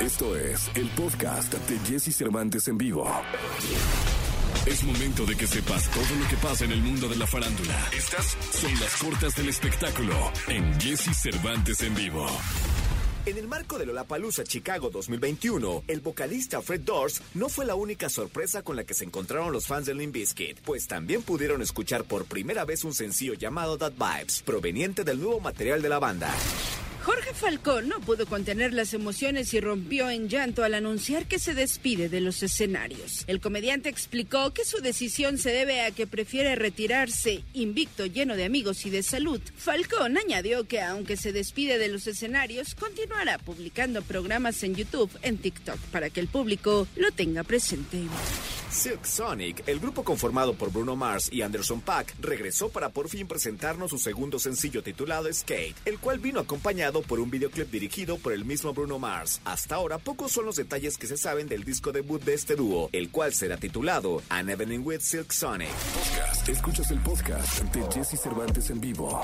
[0.00, 3.06] Esto es el podcast de Jesse Cervantes en vivo.
[4.64, 7.90] Es momento de que sepas todo lo que pasa en el mundo de la farándula.
[7.94, 10.14] Estas son las cortas del espectáculo
[10.48, 12.26] en Jesse Cervantes en vivo.
[13.26, 18.08] En el marco de Lollapalooza Chicago 2021, el vocalista Fred Durst no fue la única
[18.08, 22.04] sorpresa con la que se encontraron los fans de Limp Bizkit, pues también pudieron escuchar
[22.04, 26.34] por primera vez un sencillo llamado That Vibes, proveniente del nuevo material de la banda.
[27.12, 31.54] Jorge Falcón no pudo contener las emociones y rompió en llanto al anunciar que se
[31.54, 33.24] despide de los escenarios.
[33.26, 38.44] El comediante explicó que su decisión se debe a que prefiere retirarse invicto, lleno de
[38.44, 39.40] amigos y de salud.
[39.56, 45.38] Falcón añadió que aunque se despide de los escenarios, continuará publicando programas en YouTube, en
[45.38, 48.04] TikTok, para que el público lo tenga presente.
[48.70, 53.26] Silk Sonic, el grupo conformado por Bruno Mars y Anderson Paak, regresó para por fin
[53.26, 58.32] presentarnos su segundo sencillo titulado Skate, el cual vino acompañado por un videoclip dirigido por
[58.32, 59.40] el mismo Bruno Mars.
[59.44, 62.88] Hasta ahora, pocos son los detalles que se saben del disco debut de este dúo,
[62.92, 65.70] el cual será titulado An Evening with Silk Sonic.
[65.70, 66.48] Podcast.
[66.48, 69.20] Escuchas el podcast de Jesse Cervantes en vivo.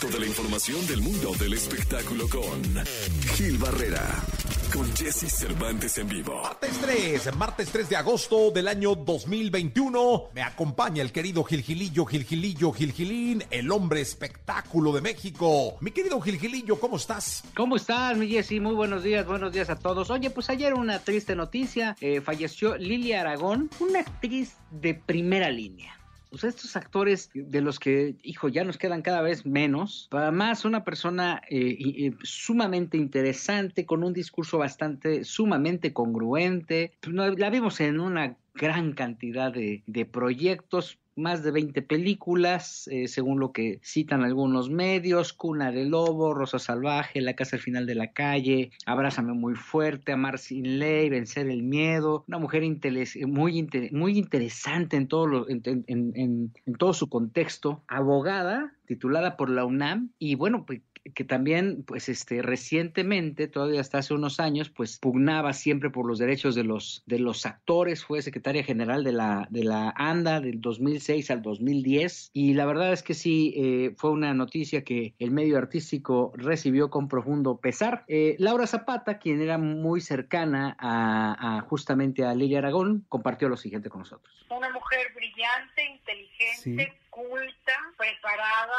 [0.00, 2.62] Toda la información del mundo del espectáculo con
[3.34, 4.06] Gil Barrera.
[4.72, 6.42] Con Jesse Cervantes en vivo.
[6.42, 10.30] Martes 3, martes 3 de agosto del año 2021.
[10.34, 15.76] Me acompaña el querido Gilgilillo, Gilgilillo, Gilgilín, el hombre espectáculo de México.
[15.80, 17.44] Mi querido Gilgilillo, ¿cómo estás?
[17.56, 18.60] ¿Cómo estás, mi Jessy?
[18.60, 20.10] Muy buenos días, buenos días a todos.
[20.10, 21.96] Oye, pues ayer una triste noticia.
[22.00, 25.97] Eh, falleció Lilia Aragón, una actriz de primera línea.
[26.36, 30.08] Sea, estos actores de los que, hijo, ya nos quedan cada vez menos.
[30.10, 36.92] Además, una persona eh, y sumamente interesante, con un discurso bastante, sumamente congruente.
[37.08, 43.08] No, La vimos en una gran cantidad de, de proyectos, más de 20 películas, eh,
[43.08, 47.86] según lo que citan algunos medios, Cuna de Lobo, Rosa Salvaje, La Casa al Final
[47.86, 53.16] de la Calle, Abrázame muy fuerte, Amar sin ley, Vencer el miedo, una mujer interes-
[53.26, 59.36] muy, muy interesante en todo, lo- en- en- en- en todo su contexto, abogada, titulada
[59.36, 60.80] por la UNAM, y bueno, pues
[61.14, 66.18] que también, pues, este, recientemente, todavía hasta hace unos años, pues, pugnaba siempre por los
[66.18, 70.60] derechos de los, de los actores, fue secretaria general de la, de la ANDA del
[70.60, 75.30] 2006 al 2010, y la verdad es que sí, eh, fue una noticia que el
[75.30, 78.04] medio artístico recibió con profundo pesar.
[78.08, 83.56] Eh, Laura Zapata, quien era muy cercana a, a justamente a Lilia Aragón, compartió lo
[83.56, 84.46] siguiente con nosotros.
[84.50, 88.78] una mujer brillante, inteligente, culta, preparada,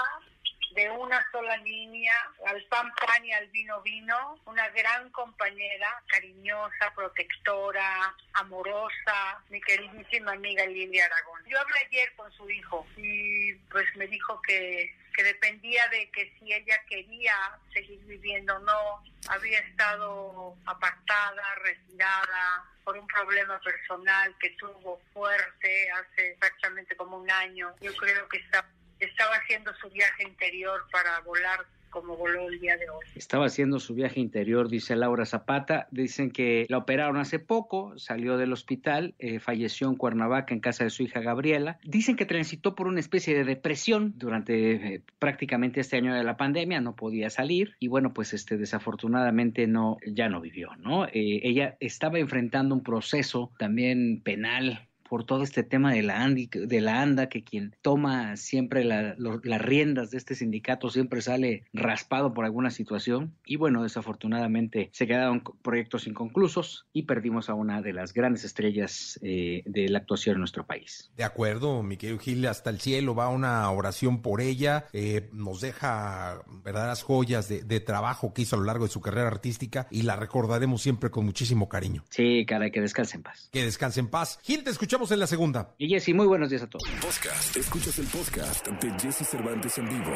[0.71, 2.13] de una sola línea,
[2.45, 10.33] al pan pan y al vino vino, una gran compañera, cariñosa, protectora, amorosa, mi queridísima
[10.33, 11.43] amiga Lilia Aragón.
[11.47, 16.33] Yo hablé ayer con su hijo y pues me dijo que, que dependía de que
[16.39, 17.33] si ella quería
[17.73, 25.91] seguir viviendo o no, había estado apartada, retirada por un problema personal que tuvo fuerte
[25.91, 27.75] hace exactamente como un año.
[27.81, 28.65] Yo creo que está,
[28.99, 33.05] estaba haciendo su viaje interior para volar como voló el día de hoy.
[33.15, 35.87] Estaba haciendo su viaje interior, dice Laura Zapata.
[35.91, 40.83] Dicen que la operaron hace poco, salió del hospital, eh, falleció en Cuernavaca en casa
[40.83, 41.79] de su hija Gabriela.
[41.83, 46.37] Dicen que transitó por una especie de depresión durante eh, prácticamente este año de la
[46.37, 51.05] pandemia, no podía salir y bueno, pues este desafortunadamente no ya no vivió, ¿no?
[51.05, 56.49] Eh, ella estaba enfrentando un proceso también penal por todo este tema de la, ANDI,
[56.53, 61.21] de la ANDA, que quien toma siempre la- lo- las riendas de este sindicato siempre
[61.21, 63.33] sale raspado por alguna situación.
[63.45, 69.19] Y bueno, desafortunadamente se quedaron proyectos inconclusos y perdimos a una de las grandes estrellas
[69.23, 71.09] eh, de la actuación en nuestro país.
[71.15, 74.85] De acuerdo, mi querido Gil, hasta el cielo va una oración por ella.
[74.93, 79.01] eh, nos deja verdaderas joyas de, de trabajo que hizo a lo largo de su
[79.01, 82.03] carrera artística y la recordaremos siempre con muchísimo cariño.
[82.09, 83.49] Sí, caray, que descanse en paz.
[83.51, 84.39] Que descanse en paz.
[84.43, 85.73] Gil, te escuchamos en la segunda.
[85.77, 86.83] Y Jessy, muy buenos días a todos.
[87.01, 87.55] Podcast.
[87.55, 90.11] Escuchas el podcast de Jesse Cervantes en vivo.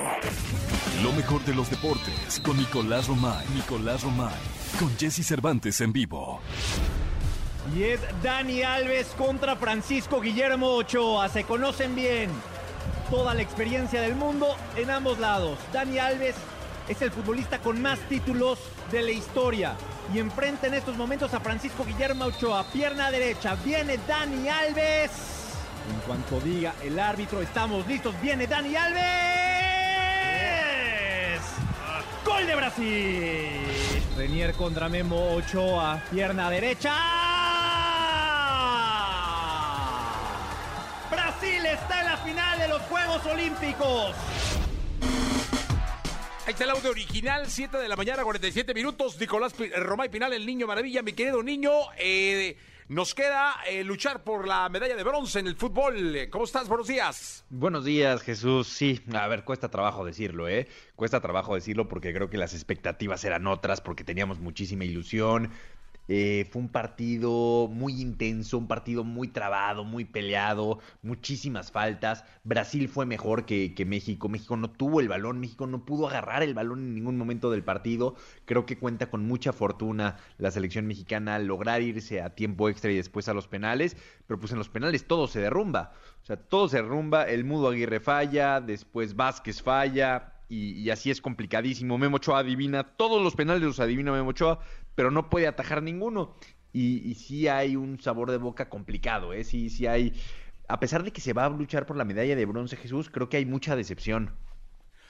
[1.01, 3.47] Lo mejor de los deportes con Nicolás Romay.
[3.55, 4.33] Nicolás Romay.
[4.77, 6.41] Con Jesse Cervantes en vivo.
[7.73, 11.29] Y es Dani Alves contra Francisco Guillermo Ochoa.
[11.29, 12.29] Se conocen bien.
[13.09, 15.57] Toda la experiencia del mundo en ambos lados.
[15.71, 16.35] Dani Alves
[16.87, 18.59] es el futbolista con más títulos
[18.91, 19.75] de la historia.
[20.13, 22.65] Y enfrenta en estos momentos a Francisco Guillermo Ochoa.
[22.71, 23.55] Pierna derecha.
[23.63, 25.11] Viene Dani Alves.
[25.89, 28.13] En cuanto diga el árbitro, estamos listos.
[28.21, 29.03] Viene Dani Alves.
[32.25, 34.01] Gol de Brasil.
[34.17, 36.01] Renier contra Memo Ochoa.
[36.11, 36.93] Pierna derecha.
[41.09, 44.15] Brasil está en la final de los Juegos Olímpicos.
[46.45, 49.17] Ahí está el audio original, 7 de la mañana, 47 minutos.
[49.19, 51.71] Nicolás Romay Pinal, el niño maravilla, mi querido niño.
[51.97, 52.57] eh,
[52.89, 56.27] nos queda eh, luchar por la medalla de bronce en el fútbol.
[56.29, 56.67] ¿Cómo estás?
[56.67, 57.45] Buenos días.
[57.49, 58.67] Buenos días, Jesús.
[58.67, 60.67] Sí, a ver, cuesta trabajo decirlo, ¿eh?
[60.97, 65.49] Cuesta trabajo decirlo porque creo que las expectativas eran otras, porque teníamos muchísima ilusión.
[66.07, 72.25] Eh, fue un partido muy intenso, un partido muy trabado, muy peleado, muchísimas faltas.
[72.43, 74.29] Brasil fue mejor que, México.
[74.29, 77.63] México no tuvo el balón, México no pudo agarrar el balón en ningún momento del
[77.63, 78.15] partido.
[78.45, 82.91] Creo que cuenta con mucha fortuna la selección mexicana al lograr irse a tiempo extra
[82.91, 83.95] y después a los penales,
[84.27, 85.93] pero pues en los penales todo se derrumba.
[86.21, 91.09] O sea, todo se derrumba, el Mudo Aguirre falla, después Vázquez falla, y, y así
[91.09, 91.97] es complicadísimo.
[91.97, 94.59] Memo Ochoa adivina, todos los penales los adivina Memo Ochoa,
[94.95, 96.35] pero no puede atajar ninguno.
[96.71, 99.43] Y, y sí hay un sabor de boca complicado, ¿eh?
[99.43, 100.13] Sí, sí hay...
[100.67, 103.29] A pesar de que se va a luchar por la medalla de bronce, Jesús, creo
[103.29, 104.35] que hay mucha decepción.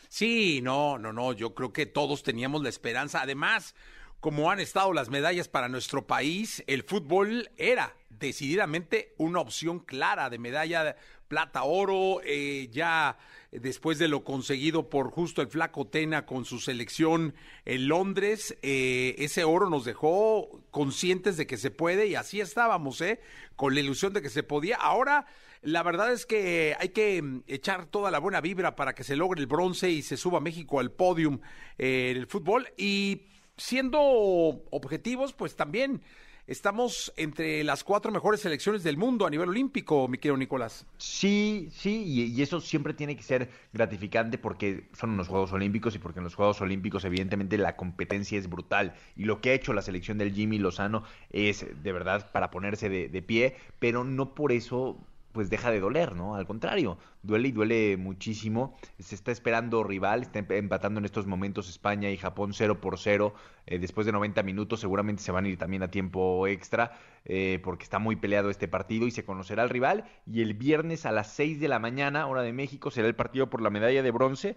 [0.10, 1.34] Sí, no, no, no.
[1.34, 3.22] Yo creo que todos teníamos la esperanza.
[3.22, 3.76] Además,
[4.20, 10.30] como han estado las medallas para nuestro país, el fútbol era decididamente una opción clara
[10.30, 10.96] de medalla
[11.34, 13.18] plata, oro, eh, ya
[13.52, 17.34] después de lo conseguido por justo el flaco Tena con su selección
[17.66, 23.02] en Londres, eh, ese oro nos dejó conscientes de que se puede y así estábamos,
[23.02, 23.20] ¿eh?
[23.56, 24.76] Con la ilusión de que se podía.
[24.76, 25.26] Ahora,
[25.64, 29.16] la verdad es que hay que mm, echar toda la buena vibra para que se
[29.16, 31.40] logre el bronce y se suba México al podium
[31.80, 33.24] eh, en el fútbol y
[33.58, 36.04] siendo objetivos, pues también
[36.48, 40.86] estamos entre las cuatro mejores selecciones del mundo a nivel olímpico, mi querido Nicolás.
[40.98, 46.00] Sí, sí, y, eso siempre tiene que ser gratificante porque son unos Juegos Olímpicos y
[46.00, 49.74] porque en los Juegos Olímpicos evidentemente la competencia es brutal y lo que ha hecho
[49.74, 54.52] la selección del Jimmy Lozano es de verdad para ponerse de pie, pero no por
[54.52, 56.36] eso pues deja de doler, ¿no?
[56.36, 58.78] Al contrario, duele y duele muchísimo.
[59.00, 62.98] Se está esperando rival, está em- empatando en estos momentos España y Japón 0 por
[62.98, 63.34] 0.
[63.66, 66.92] Eh, después de 90 minutos seguramente se van a ir también a tiempo extra
[67.26, 70.06] eh, porque está muy peleado este partido y se conocerá el rival.
[70.26, 73.50] Y el viernes a las 6 de la mañana, hora de México, será el partido
[73.50, 74.56] por la medalla de bronce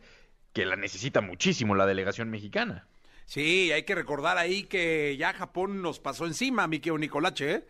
[0.52, 2.87] que la necesita muchísimo la delegación mexicana.
[3.26, 7.64] Sí, hay que recordar ahí que ya Japón nos pasó encima, mi Nicolache, ¿eh?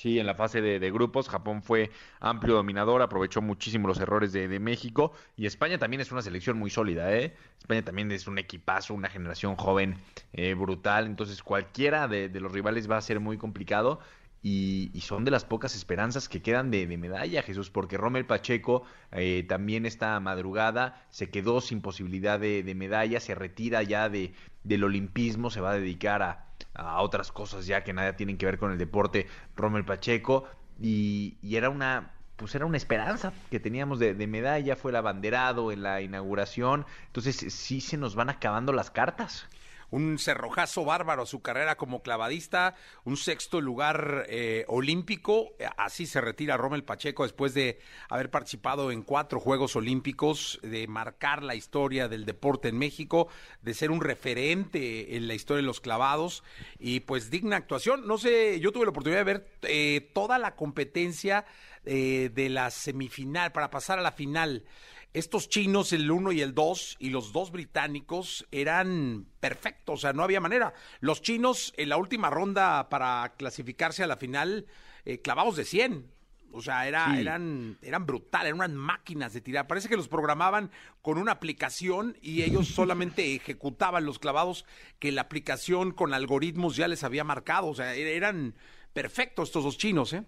[0.00, 4.48] Sí, en la fase de, grupos Japón fue amplio dominador, aprovechó muchísimo los errores de,
[4.48, 7.36] de México y España también es una selección muy sólida, ¿eh?
[7.58, 9.98] España también es un equipazo, una generación joven
[10.32, 14.00] eh, brutal, entonces cualquiera de los rivales va a ser muy complicado
[14.42, 18.84] y, y son de las pocas esperanzas que quedan de, medalla, Jesús, porque Rommel Pacheco
[19.12, 24.32] eh, también esta madrugada se quedó sin posibilidad de, de medalla, se retira ya de,
[24.64, 28.46] del olimpismo, se va a dedicar a, a otras cosas ya que nada tienen que
[28.46, 29.26] ver con el deporte,
[29.56, 30.44] Rommel Pacheco,
[30.80, 34.96] y, y era una pues era una esperanza que teníamos de, de medalla, fue el
[34.96, 39.46] abanderado en la inauguración, entonces sí se nos van acabando las cartas.
[39.90, 46.20] Un cerrojazo bárbaro a su carrera como clavadista, un sexto lugar eh, olímpico, así se
[46.20, 52.08] retira Rommel Pacheco después de haber participado en cuatro Juegos Olímpicos, de marcar la historia
[52.08, 53.28] del deporte en México,
[53.62, 56.42] de ser un referente en la historia de los clavados
[56.78, 58.06] y pues digna actuación.
[58.06, 61.44] No sé, yo tuve la oportunidad de ver eh, toda la competencia
[61.84, 64.64] eh, de la semifinal para pasar a la final.
[65.12, 70.12] Estos chinos, el 1 y el 2, y los dos británicos eran perfectos, o sea,
[70.12, 70.72] no había manera.
[71.00, 74.66] Los chinos en la última ronda para clasificarse a la final,
[75.04, 76.06] eh, clavados de 100.
[76.52, 77.20] O sea, era, Sí.
[77.20, 79.66] eran, eran brutales, eran unas máquinas de tirar.
[79.68, 84.64] Parece que los programaban con una aplicación y ellos solamente ejecutaban los clavados
[84.98, 87.66] que la aplicación con algoritmos ya les había marcado.
[87.68, 88.54] O sea, e- eran
[88.92, 90.24] perfectos estos dos chinos, ¿eh?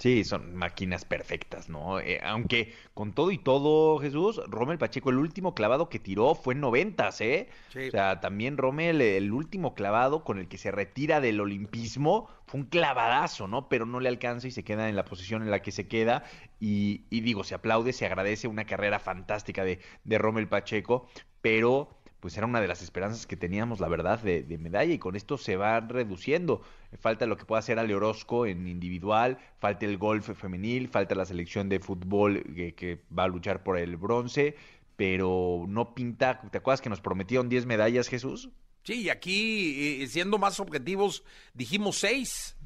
[0.00, 2.00] Sí, son máquinas perfectas, ¿no?
[2.00, 6.54] Eh, aunque con todo y todo, Jesús, Rommel Pacheco, el último clavado que tiró fue
[6.54, 7.50] en noventas, ¿eh?
[7.68, 7.88] Sí.
[7.88, 12.60] O sea, también Rommel, el último clavado con el que se retira del olimpismo, fue
[12.60, 13.68] un clavadazo, ¿no?
[13.68, 16.24] Pero no le alcanza y se queda en la posición en la que se queda.
[16.58, 21.10] Y, y digo, se aplaude, se agradece una carrera fantástica de, de Rommel Pacheco,
[21.42, 24.98] pero pues era una de las esperanzas que teníamos, la verdad, de, de medalla y
[24.98, 26.62] con esto se va reduciendo.
[27.00, 31.24] Falta lo que pueda hacer Ale Orozco en individual, falta el golf femenil, falta la
[31.24, 34.54] selección de fútbol que, que va a luchar por el bronce,
[34.96, 38.50] pero no pinta, ¿te acuerdas que nos prometieron 10 medallas, Jesús?
[38.82, 41.24] Sí, y aquí, eh, siendo más objetivos,
[41.54, 42.56] dijimos seis.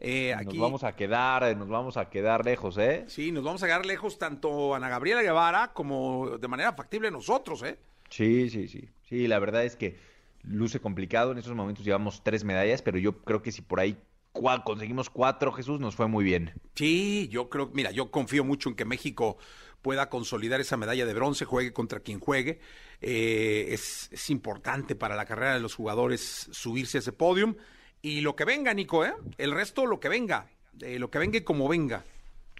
[0.00, 3.04] Eh, aquí, Nos vamos a quedar, eh, nos vamos a quedar lejos, ¿eh?
[3.08, 7.62] Sí, nos vamos a quedar lejos tanto Ana Gabriela Guevara como de manera factible nosotros,
[7.62, 7.78] ¿eh?
[8.14, 8.88] Sí, sí, sí.
[9.08, 9.96] Sí, la verdad es que
[10.44, 11.32] luce complicado.
[11.32, 13.98] En estos momentos llevamos tres medallas, pero yo creo que si por ahí
[14.64, 16.52] conseguimos cuatro, Jesús, nos fue muy bien.
[16.76, 19.36] Sí, yo creo, mira, yo confío mucho en que México
[19.82, 22.60] pueda consolidar esa medalla de bronce, juegue contra quien juegue.
[23.00, 27.56] Eh, es, importante para la carrera de los jugadores subirse a ese podium.
[28.00, 29.14] Y lo que venga, Nico, ¿eh?
[29.38, 30.46] El resto, lo que venga.
[30.78, 32.04] Lo que venga y como venga.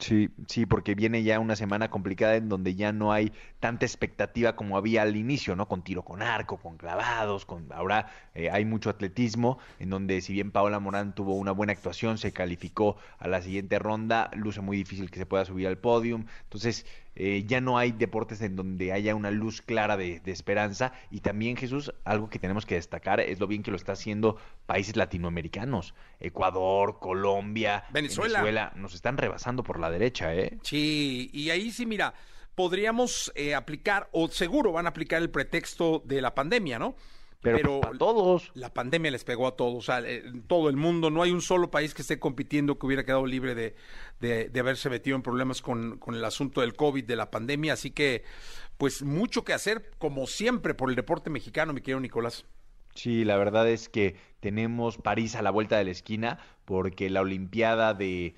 [0.01, 4.57] Sí, sí, porque viene ya una semana complicada en donde ya no hay tanta expectativa
[4.57, 5.69] como había al inicio, ¿no?
[5.69, 10.33] Con tiro con arco, con clavados, con ahora eh, hay mucho atletismo, en donde si
[10.33, 14.77] bien Paola Morán tuvo una buena actuación, se calificó a la siguiente ronda, luce muy
[14.77, 16.27] difícil que se pueda subir al podium.
[16.43, 20.92] Entonces, eh, ya no hay deportes en donde haya una luz clara de, esperanza.
[21.11, 24.37] Y también, Jesús, algo que tenemos que destacar es lo bien que lo está haciendo
[24.66, 25.94] países latinoamericanos.
[26.21, 28.73] Ecuador, Colombia, Venezuela.
[28.76, 30.59] nos están rebasando por la derecha, ¿eh?
[30.62, 32.14] Sí, y ahí sí, mira,
[32.54, 36.97] podríamos eh, aplicar, o seguro van a aplicar el pretexto de la pandemia, ¿no?
[37.45, 38.51] Pero, pues, todos.
[38.55, 41.11] La pandemia les pegó a todos, o sea, en todo el mundo.
[41.11, 43.77] No hay un solo país que esté compitiendo que hubiera quedado libre de,
[44.21, 47.75] de, haberse metido en problemas con, con, el asunto del COVID, de la pandemia.
[47.75, 48.25] Así que,
[48.79, 52.47] pues, mucho que hacer, como siempre, por el deporte mexicano, mi querido Nicolás.
[52.95, 57.21] Sí, la verdad es que tenemos París a la vuelta de la esquina, porque la
[57.21, 58.35] Olimpiada de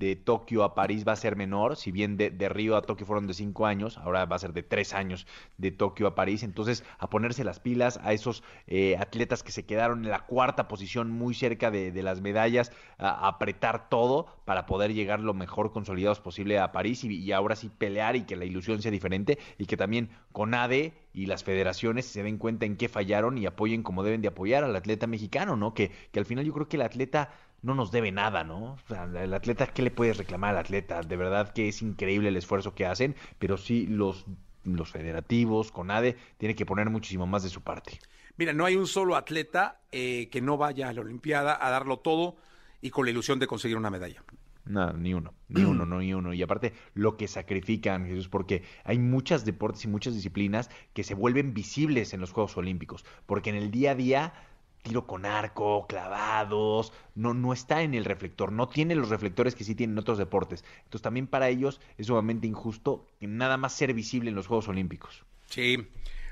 [0.00, 3.26] de Tokio a París va a ser menor, si bien de, Río a Tokio fueron
[3.26, 5.26] de cinco años, ahora va a ser de tres años
[5.58, 9.66] de Tokio a París, entonces a ponerse las pilas a esos eh, atletas que se
[9.66, 14.94] quedaron en la cuarta posición muy cerca de, las medallas, a, apretar todo para poder
[14.94, 18.80] llegar lo mejor consolidados posible a París y, ahora sí pelear y que la ilusión
[18.80, 22.88] sea diferente y que también con ADE y las federaciones se den cuenta en qué
[22.88, 25.74] fallaron y apoyen como deben de apoyar al atleta mexicano, ¿no?
[25.74, 27.30] Que, que al final yo creo que el atleta
[27.62, 28.72] no nos debe nada, ¿no?
[28.72, 31.02] O sea, el atleta, ¿qué le puedes reclamar al atleta?
[31.02, 34.26] De verdad que es increíble el esfuerzo que hacen, pero sí los,
[34.64, 37.98] los federativos, CONADE, tiene que poner muchísimo más de su parte.
[38.36, 41.98] Mira, no hay un solo atleta eh, que no vaya a la Olimpiada a darlo
[41.98, 42.36] todo
[42.80, 44.22] y con la ilusión de conseguir una medalla.
[44.64, 46.32] Nada, ni uno, ni uno, no, ni uno.
[46.32, 51.14] Y aparte, lo que sacrifican, Jesús, porque hay muchas deportes y muchas disciplinas que se
[51.14, 54.32] vuelven visibles en los Juegos Olímpicos, porque en el día a día
[54.82, 59.64] tiro con arco, clavados, no, no está en el reflector, no tiene los reflectores que
[59.64, 60.64] sí tienen otros deportes.
[60.78, 65.24] Entonces también para ellos es sumamente injusto nada más ser visible en los Juegos Olímpicos.
[65.46, 65.88] Sí.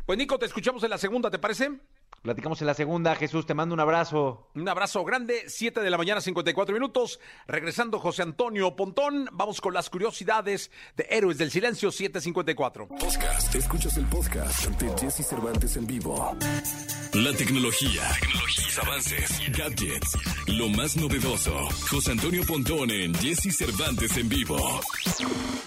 [0.06, 1.70] Pues Nico, te escuchamos en la segunda, ¿te parece?
[2.22, 3.14] Platicamos en la segunda.
[3.14, 4.48] Jesús, te mando un abrazo.
[4.54, 5.44] Un abrazo grande.
[5.46, 7.20] Siete de la mañana, 54 minutos.
[7.46, 9.28] Regresando José Antonio Pontón.
[9.32, 12.88] Vamos con las curiosidades de Héroes del Silencio, 754.
[12.88, 13.54] Podcast.
[13.54, 16.37] Escuchas el podcast de Jesse Cervantes en vivo.
[17.14, 21.52] La tecnología, tecnologías, avances, gadgets, lo más novedoso.
[21.90, 24.80] José Antonio Pontón en Jesse Cervantes en vivo.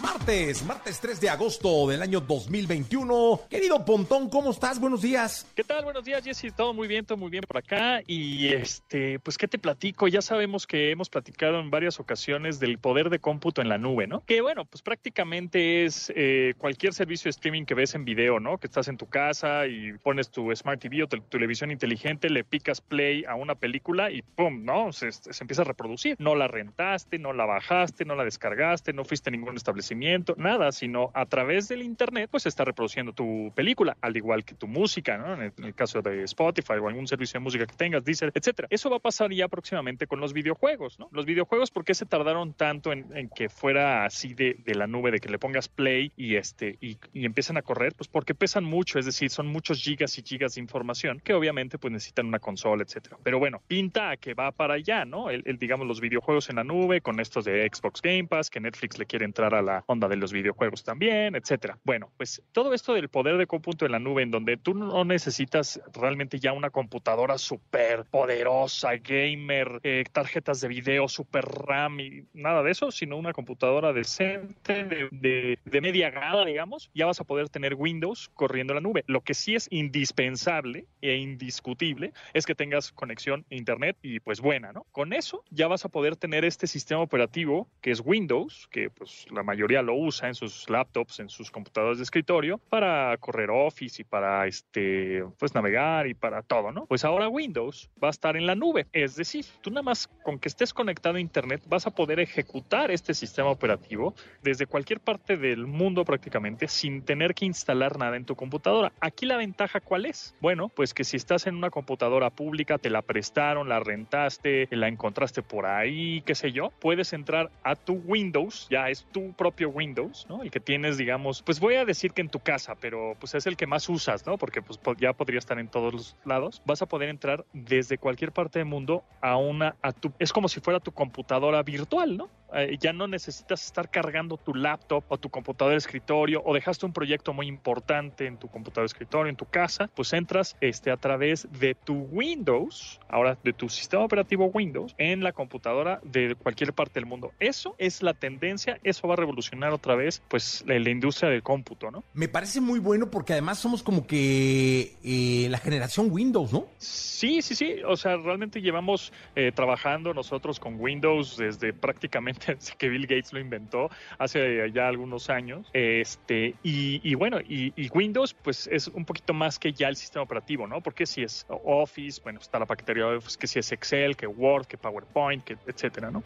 [0.02, 3.42] Martes, martes 3 de agosto del año 2021.
[3.50, 4.80] Querido Pontón, ¿cómo estás?
[4.80, 5.48] Buenos días.
[5.56, 5.84] ¿Qué tal?
[5.84, 6.41] Buenos días, Jesse.
[6.50, 8.02] Todo muy bien, todo muy bien por acá.
[8.08, 10.08] Y este, pues, ¿qué te platico?
[10.08, 14.08] Ya sabemos que hemos platicado en varias ocasiones del poder de cómputo en la nube,
[14.08, 14.24] ¿no?
[14.26, 18.58] Que bueno, pues prácticamente es eh, cualquier servicio de streaming que ves en video, ¿no?
[18.58, 22.44] Que estás en tu casa y pones tu Smart TV o tu televisión inteligente, le
[22.44, 24.64] picas play a una película y ¡pum!
[24.64, 24.92] ¿no?
[24.92, 26.16] Se, empieza a reproducir.
[26.20, 30.72] No la rentaste, no la bajaste, no la descargaste, no fuiste a ningún establecimiento, nada,
[30.72, 35.18] sino a través del Internet, pues está reproduciendo tu película, al igual que tu música,
[35.18, 35.34] ¿no?
[35.42, 38.68] En el, caso de Spotify o algún servicio de música que tengas, Deezer, etcétera.
[38.72, 41.10] Eso va a pasar ya próximamente con los videojuegos, ¿no?
[41.12, 45.20] Los videojuegos, ¿por qué se tardaron tanto en, que fuera así de, la nube, de
[45.20, 47.94] que le pongas play y este y, y empiezan a correr?
[47.96, 51.78] Pues porque pesan mucho, es decir, son muchos gigas y gigas de información que obviamente
[51.78, 53.18] pues necesitan una consola, etcétera.
[53.24, 55.30] Pero bueno, pinta a que va para allá, ¿no?
[55.30, 58.98] El, digamos los videojuegos en la nube con estos de Xbox Game Pass, que Netflix
[58.98, 61.78] le quiere entrar a la onda de los videojuegos también, etcétera.
[61.84, 65.04] Bueno, pues todo esto del poder de cómputo en la nube en donde tú no
[65.06, 72.24] necesitas realmente ya una computadora súper poderosa, gamer, eh, tarjetas de video, super RAM y
[72.34, 77.20] nada de eso, sino una computadora decente de, de, de media gama, digamos, ya vas
[77.20, 79.04] a poder tener Windows corriendo en la nube.
[79.08, 84.20] Lo que sí es indispensable e indispensable discutible es que tengas conexión a internet y
[84.20, 84.86] pues buena, ¿no?
[84.92, 89.26] Con eso ya vas a poder tener este sistema operativo que es Windows, que pues
[89.32, 94.02] la mayoría lo usa en sus laptops, en sus computadoras de escritorio para correr Office
[94.02, 96.86] y para este pues navegar y para todo, ¿no?
[96.86, 100.40] Pues ahora Windows va a estar en la nube, es decir, tú nada más con
[100.40, 105.38] que estés conectado a internet vas a poder ejecutar este sistema operativo desde cualquier parte
[105.38, 108.92] del mundo prácticamente sin tener que instalar nada en tu computadora.
[109.00, 110.36] Aquí la ventaja cuál es?
[110.42, 114.88] Bueno, pues que si estás en una computadora pública, te la prestaron, la rentaste, la
[114.88, 119.70] encontraste por ahí, qué sé yo, puedes entrar a tu Windows, ya es tu propio
[119.70, 120.44] Windows, ¿no?
[120.44, 123.46] El que tienes, digamos, pues voy a decir que en tu casa, pero pues es
[123.48, 124.38] el que más usas, ¿no?
[124.38, 126.62] Porque pues ya podría estar en todos los lados.
[126.66, 130.48] Vas a poder entrar desde cualquier parte del mundo a una, a tu, es como
[130.48, 132.30] si fuera tu computadora virtual, ¿no?
[132.54, 136.86] Eh, ya no necesitas estar cargando tu laptop o tu computador de escritorio o dejaste
[136.86, 140.92] un proyecto muy importante en tu computador de escritorio, en tu casa, pues entras este,
[140.92, 146.36] a través de tu Windows, ahora de tu sistema operativo Windows, en la computadora de
[146.36, 147.32] cualquier parte del mundo.
[147.40, 151.44] Eso es la tendencia, eso va a revolucionar otra vez pues la, la industria del
[151.44, 152.04] cómputo, ¿no?
[152.14, 156.68] Me parece muy bueno porque además somos como que eh, la generación Windows, ¿no?
[156.78, 157.76] Sí, sí, sí.
[157.88, 162.41] O sea, realmente llevamos eh, trabajando nosotros con Windows desde prácticamente
[162.78, 165.70] que Bill Gates lo inventó hace ya algunos años.
[165.74, 170.68] Este, y, bueno, y, Windows, pues es un poquito más que ya el sistema operativo,
[170.68, 170.82] ¿no?
[170.82, 174.66] Porque si es Office, bueno, está la paquetería Office, que si es Excel, que Word,
[174.66, 176.24] que PowerPoint, etcétera, ¿no?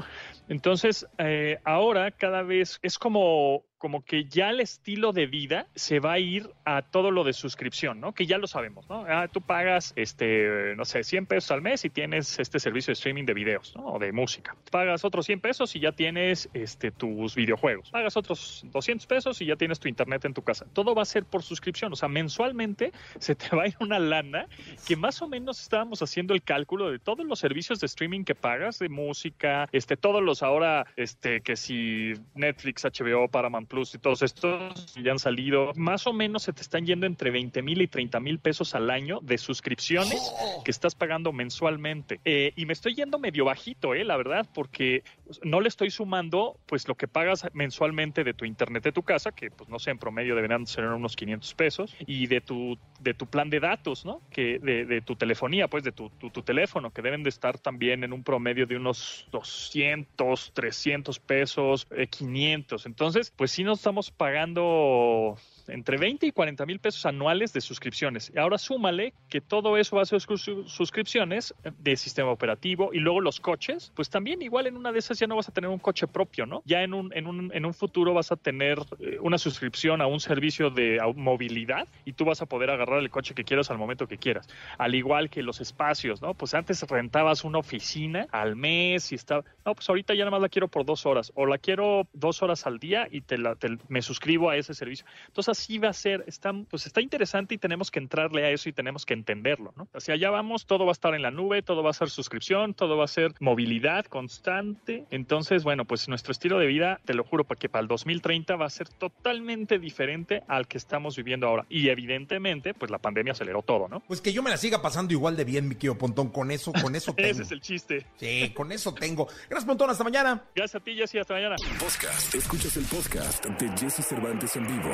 [0.48, 6.00] Entonces, eh, ahora cada vez es como como que ya el estilo de vida se
[6.00, 8.14] va a ir a todo lo de suscripción, ¿no?
[8.16, 9.06] Que ya lo sabemos, ¿no?
[9.08, 12.94] Ah, tú pagas, este, no sé, 100 pesos al mes y tienes este servicio de
[12.94, 13.86] streaming de videos, ¿no?
[13.86, 14.56] O de música.
[14.72, 17.92] Pagas otros 100 pesos y ya tienes, este, tus videojuegos.
[17.92, 20.66] Pagas otros 200 pesos y ya tienes tu internet en tu casa.
[20.74, 24.00] Todo va a ser por suscripción, o sea, mensualmente se te va a ir una
[24.00, 24.48] lana
[24.88, 28.34] que más o menos estábamos haciendo el cálculo de todos los servicios de streaming que
[28.34, 33.98] pagas, de música, este, todos los ahora, este, que si Netflix, HBO, Paramount Plus y
[33.98, 37.82] todos estos ya han salido, más o menos se te están yendo entre 20 mil
[37.82, 40.64] y 30 mil pesos al año de suscripciones oh.
[40.64, 42.22] que estás pagando mensualmente.
[42.24, 45.04] Eh, y me estoy yendo medio bajito, eh, la verdad, porque
[45.44, 49.34] no le estoy sumando pues lo que pagas mensualmente de tu internet de tu casa,
[49.34, 53.14] que pues no sé, en promedio deberían ser unos 500 pesos, y de tu, de
[53.14, 54.22] tu plan de datos, ¿no?
[54.32, 57.60] Que de, de tu telefonía, pues de tu, tu, tu, teléfono, que deben de estar
[57.60, 62.86] también en un promedio de unos 200, 300 pesos, eh, 500.
[62.86, 68.32] Entonces, pues sí nos estamos pagando entre 20 y 40 mil pesos anuales de suscripciones.
[68.34, 73.22] Y ahora súmale que todo eso va a ser suscripciones de sistema operativo y luego
[73.22, 75.80] los coches, pues también igual en una de esas ya no vas a tener un
[75.80, 76.62] coche propio, ¿no?
[76.66, 80.08] Ya en un, en un, en un futuro vas a tener eh, una suscripción a
[80.08, 83.78] un servicio de movilidad y tú vas a poder agarrar el coche que quieras al
[83.78, 84.48] momento que quieras.
[84.78, 86.34] Al igual que los espacios, ¿no?
[86.34, 90.42] Pues antes rentabas una oficina al mes y estaba, no, pues ahorita ya nada más
[90.42, 93.56] la quiero por dos horas o la quiero dos horas al día y te la,
[93.56, 95.06] te, me suscribo a ese servicio.
[95.28, 98.70] Entonces así va a ser, está, pues está interesante y tenemos que entrarle a eso
[98.70, 99.88] y tenemos que entenderlo, ¿no?
[99.94, 102.74] Hacia allá vamos, todo va a estar en la nube, todo va a ser suscripción,
[102.74, 105.06] todo va a ser movilidad constante.
[105.12, 108.56] Entonces, bueno, pues nuestro estilo de vida, te lo juro, para que para el 2030
[108.56, 111.66] va a ser totalmente diferente al que estamos viviendo ahora.
[111.70, 114.02] Y evidentemente, pues la pandemia aceleró todo, ¿no?
[114.02, 116.74] Pues que yo me la siga pasando igual de bien, mi querido Pontón, con eso,
[116.74, 117.30] con eso tengo.
[117.30, 118.06] Ese es el chiste.
[118.18, 119.28] Sí, con eso tengo.
[119.50, 120.44] Gracias, Pontón, hasta mañana.
[120.56, 121.56] Gracias a ti, Jessy, hasta mañana.
[121.80, 124.90] Podcast, escuchas el podcast de Jesse Cervantes en vivo.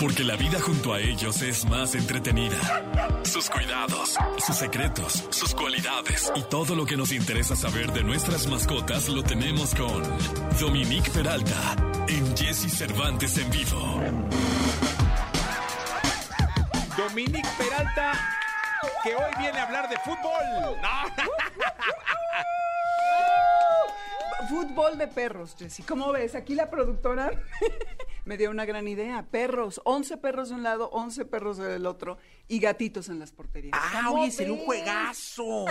[0.00, 2.56] Porque la vida junto a ellos es más entretenida.
[3.22, 8.46] Sus cuidados, sus secretos, sus cualidades y todo lo que nos interesa saber de nuestras
[8.46, 10.02] mascotas lo tenemos con
[10.58, 11.76] Dominique Peralta
[12.08, 14.00] en Jesse Cervantes en vivo.
[16.96, 18.12] Dominique Peralta,
[19.02, 20.76] que hoy viene a hablar de fútbol.
[24.50, 25.84] Fútbol de perros, Jessy.
[25.84, 26.34] ¿Cómo ves?
[26.34, 27.30] Aquí la productora
[28.24, 29.24] me dio una gran idea.
[29.30, 33.78] Perros, 11 perros de un lado, 11 perros del otro y gatitos en las porterías.
[33.80, 35.66] Ah, oye, sería un juegazo.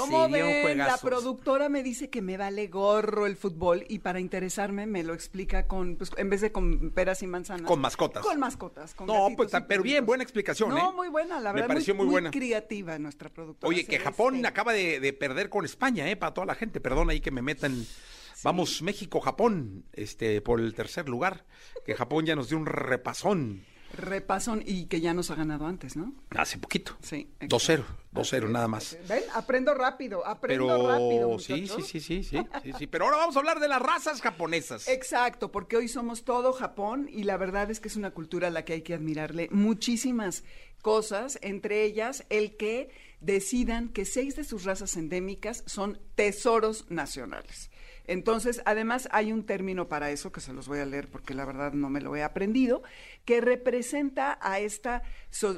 [0.00, 0.78] ¿Cómo ven?
[0.78, 5.14] La productora me dice que me vale gorro el fútbol y para interesarme me lo
[5.14, 7.66] explica con, pues, en vez de con peras y manzanas.
[7.66, 8.24] Con mascotas.
[8.24, 8.94] Con mascotas.
[8.94, 10.70] Con no, pues, pero bien, buena explicación.
[10.70, 10.94] No, ¿eh?
[10.94, 11.68] muy buena, la verdad.
[11.68, 12.30] Me pareció muy, muy, buena.
[12.30, 13.68] creativa nuestra productora.
[13.68, 14.48] Oye, que Japón este...
[14.48, 16.16] acaba de, de, perder con España, ¿eh?
[16.16, 16.80] Para toda la gente.
[16.80, 17.74] Perdón ahí que me metan.
[17.74, 18.42] Sí.
[18.42, 21.44] Vamos, México-Japón, este, por el tercer lugar.
[21.84, 23.64] Que Japón ya nos dio un repasón.
[23.92, 26.14] Repasón y que ya nos ha ganado antes, ¿no?
[26.30, 26.96] Hace poquito.
[27.02, 27.28] Sí.
[27.40, 28.96] 2-0, 2-0 nada más.
[29.08, 31.38] Ven, aprendo rápido, aprendo pero, rápido.
[31.38, 32.86] Sí, sí, sí, sí, sí, sí, sí.
[32.86, 34.88] Pero ahora vamos a hablar de las razas japonesas.
[34.88, 38.50] Exacto, porque hoy somos todo Japón y la verdad es que es una cultura a
[38.50, 40.44] la que hay que admirarle muchísimas
[40.82, 47.70] cosas, entre ellas el que decidan que seis de sus razas endémicas son tesoros nacionales.
[48.06, 51.44] Entonces, además hay un término para eso, que se los voy a leer porque la
[51.44, 52.82] verdad no me lo he aprendido,
[53.24, 55.02] que representa a esta,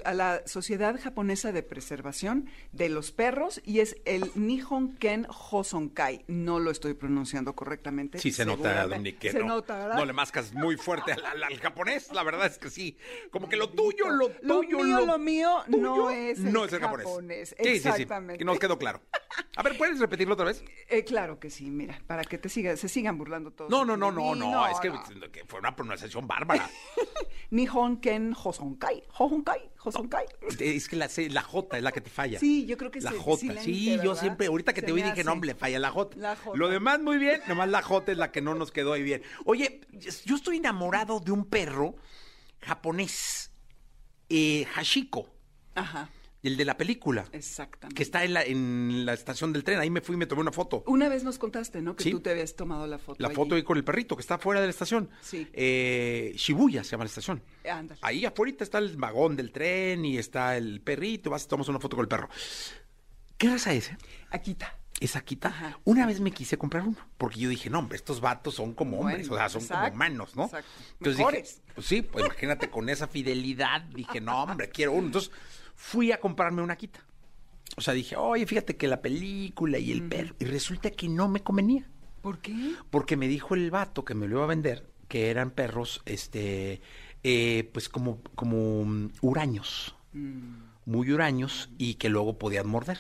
[0.04, 6.24] a la Sociedad Japonesa de Preservación de los Perros y es el Nihon Ken Hosonkai.
[6.28, 8.18] No lo estoy pronunciando correctamente.
[8.18, 9.96] Sí, se nota, Dominique, que se no, nota, ¿verdad?
[9.96, 12.96] no le mascas muy fuerte al, al, al, japonés, la verdad es que sí.
[13.30, 16.72] Como que lo tuyo, lo tuyo, lo mío, lo mío no es el no es
[16.72, 17.06] el japonés.
[17.06, 17.54] japonés.
[17.58, 17.74] Exactamente.
[17.74, 19.00] Sí, sí, sí, que nos quedó claro.
[19.56, 20.64] A ver, ¿puedes repetirlo otra vez?
[20.88, 23.70] Eh, claro que sí, mira, para que te siga, se sigan burlando todos.
[23.70, 24.90] No, no, no, no, mí, no, es que,
[25.30, 26.68] que fue una pronunciación bárbara.
[27.52, 30.24] Nihon Ken Hosonkai, Hosonkai, Hosonkai.
[30.58, 32.38] Es que la, J es la que te falla.
[32.38, 35.02] Sí, yo creo que La se- J, sí yo siempre, ahorita que Se te oí
[35.02, 36.16] dije, no, hombre, falla la J.
[36.16, 36.56] La J.
[36.56, 39.22] Lo demás muy bien, nomás la J es la que no nos quedó ahí bien.
[39.44, 39.82] Oye,
[40.24, 41.94] yo estoy enamorado de un perro
[42.60, 43.50] japonés,
[44.30, 45.28] eh, Hashiko,
[45.74, 46.08] Ajá,
[46.42, 47.94] el de la película, exactamente.
[47.94, 49.78] que está en la, en la estación del tren.
[49.78, 50.82] Ahí me fui y me tomé una foto.
[50.86, 51.94] Una vez nos contaste, ¿no?
[51.94, 52.10] Que Sí.
[52.10, 53.16] tú te habías tomado la foto.
[53.22, 53.36] La allí.
[53.36, 55.08] foto ahí con el perrito, que está fuera de la estación.
[55.20, 55.46] Sí.
[55.52, 57.42] Eh, Shibuya se llama la estación.
[57.70, 58.00] Ándale.
[58.02, 61.30] Ahí afuera está el vagón del tren y está el perrito.
[61.30, 62.28] Vas, tomas una foto con el perro.
[63.38, 63.90] ¿Qué raza es?
[63.90, 63.98] eh?
[64.30, 64.76] Akita.
[65.00, 65.48] ¿Es Akita?
[65.48, 65.78] Ajá.
[65.84, 69.00] Una vez me quise comprar uno, porque yo dije, no, hombre, estos vatos son como
[69.00, 70.44] hombres, Bueno, o sea, son como humanos, ¿no?
[70.44, 70.70] exacto.
[70.92, 71.42] Entonces Mejores.
[71.56, 75.06] dije, pues sí, pues imagínate con esa fidelidad, dije, no, hombre, quiero uno.
[75.06, 75.32] Entonces
[75.82, 77.04] fui a comprarme una Akita.
[77.76, 81.28] O sea, dije, oye, fíjate que la película y el perro, y resulta que no
[81.28, 81.88] me convenía.
[82.20, 82.74] ¿Por qué?
[82.88, 86.80] Porque me dijo el vato que me lo iba a vender que eran perros, este,
[87.24, 89.96] eh, pues como, como mm, huraños,
[90.86, 92.98] muy huraños y que luego podían morder.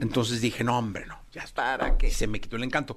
[0.00, 1.78] Entonces dije, no, hombre, no, ya está.
[1.78, 2.08] ¿Para qué?
[2.08, 2.96] Y se me quitó el encanto.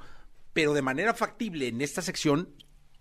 [0.54, 2.50] Pero de manera factible, en esta sección,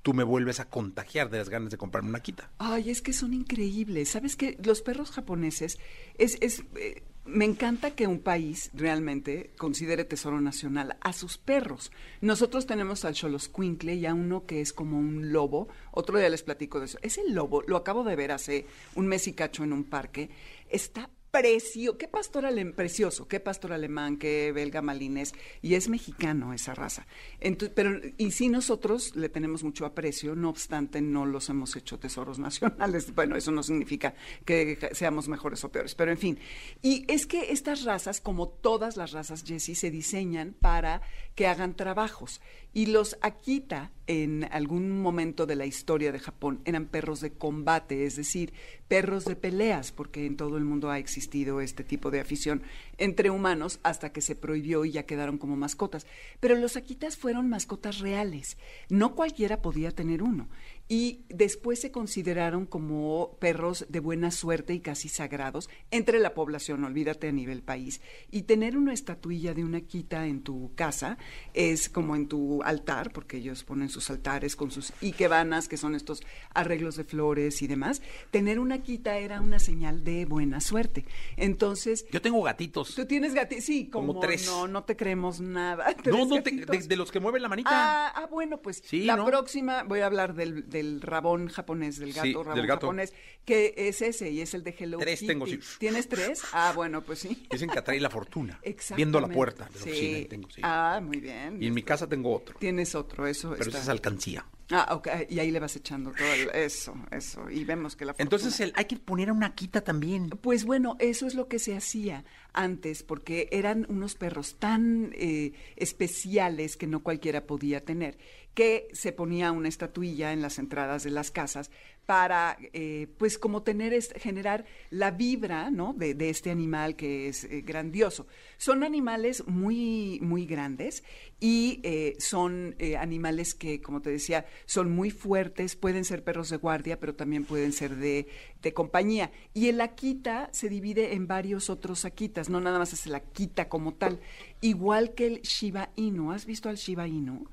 [0.04, 2.50] tú me vuelves a contagiar de las ganas de comprarme una quita.
[2.58, 4.10] Ay, es que son increíbles.
[4.10, 4.58] ¿Sabes qué?
[4.62, 5.78] Los perros japoneses
[6.18, 11.90] es, es eh, me encanta que un país realmente considere tesoro nacional a sus perros.
[12.20, 15.68] Nosotros tenemos al Xoloscuincle y a uno que es como un lobo.
[15.90, 16.98] Otro día les platico de eso.
[17.00, 20.28] Ese lobo lo acabo de ver hace un mes y cacho en un parque.
[20.68, 21.08] Está
[21.42, 21.98] precioso.
[21.98, 23.26] Qué pastor alem- precioso.
[23.26, 25.34] Qué pastor alemán, qué belga malines.
[25.62, 27.06] Y es mexicano esa raza.
[27.40, 31.98] Entu- pero, y sí nosotros le tenemos mucho aprecio, no obstante no los hemos hecho
[31.98, 33.14] tesoros nacionales.
[33.14, 36.38] Bueno, eso no significa que seamos mejores o peores, pero en fin.
[36.82, 41.02] Y es que estas razas, como todas las razas, Jessie, se diseñan para
[41.34, 42.40] que hagan trabajos.
[42.72, 48.04] Y los Akita, en algún momento de la historia de Japón, eran perros de combate,
[48.04, 48.52] es decir,
[48.88, 51.23] perros de peleas, porque en todo el mundo ha existido
[51.60, 52.62] este tipo de afición
[52.98, 56.06] entre humanos hasta que se prohibió y ya quedaron como mascotas.
[56.40, 58.56] Pero los Akitas fueron mascotas reales.
[58.88, 60.48] No cualquiera podía tener uno.
[60.86, 66.84] Y después se consideraron como perros de buena suerte y casi sagrados entre la población,
[66.84, 68.02] olvídate a nivel país.
[68.30, 71.16] Y tener una estatuilla de una Akita en tu casa
[71.54, 75.94] es como en tu altar, porque ellos ponen sus altares con sus ikebanas, que son
[75.94, 78.02] estos arreglos de flores y demás.
[78.30, 81.06] Tener una Akita era una señal de buena suerte.
[81.36, 82.94] Entonces, Yo tengo gatitos.
[82.94, 84.46] tú tienes gatitos, sí, como, Como tres.
[84.46, 85.86] no, no te creemos nada.
[85.96, 86.50] No, ¿Tres no, te-
[86.88, 87.70] de, los que mueven la manita.
[87.72, 89.24] Ah, ah, bueno, pues Sí, la ¿no?
[89.24, 92.86] próxima voy a hablar del, del rabón japonés, del gato Sí, rabón del gato.
[92.88, 93.14] japonés,
[93.46, 95.26] que es ese y es el de Hello Tres Kitty.
[95.26, 95.58] tengo, sí.
[95.78, 96.42] ¿Tienes tres?
[96.52, 97.46] Ah, bueno, pues sí.
[97.50, 98.58] Dicen que atrae la fortuna.
[98.62, 98.96] Exactamente.
[98.96, 99.90] Viendo la puerta de la Sí.
[99.90, 100.28] oficina.
[100.28, 100.60] tengo, sí.
[100.62, 101.62] Ah, muy bien.
[101.62, 102.58] Y en mi casa tengo otro.
[102.58, 104.44] Tienes otro, eso Pero esa es alcancía.
[104.70, 108.14] Ah, ok, y ahí le vas echando todo el- eso, eso, y vemos que la
[108.16, 110.30] Entonces fortuna- el- hay que poner a una quita también.
[110.30, 115.52] Pues bueno, eso es lo que se hacía antes, porque eran unos perros tan eh,
[115.76, 118.16] especiales que no cualquiera podía tener,
[118.54, 121.70] que se ponía una estatuilla en las entradas de las casas
[122.06, 125.94] para, eh, pues como tener, generar la vibra, ¿no?
[125.94, 128.26] De, este animal que es eh, grandioso.
[128.56, 131.02] Son animales muy, muy grandes
[131.40, 136.56] y eh, son animales que, como te decía, son muy fuertes, pueden ser perros de
[136.56, 138.26] guardia, pero también pueden ser de,
[138.62, 139.30] de compañía.
[139.52, 143.68] Y el Akita se divide en varios otros Akitas, no nada más es el Akita
[143.68, 144.20] como tal,
[144.60, 146.32] igual que el Shiba Inu.
[146.32, 147.48] ¿Has visto al Shiba Inu?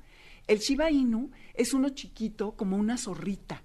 [0.52, 3.62] El Shiba Inu es uno chiquito como una zorrita.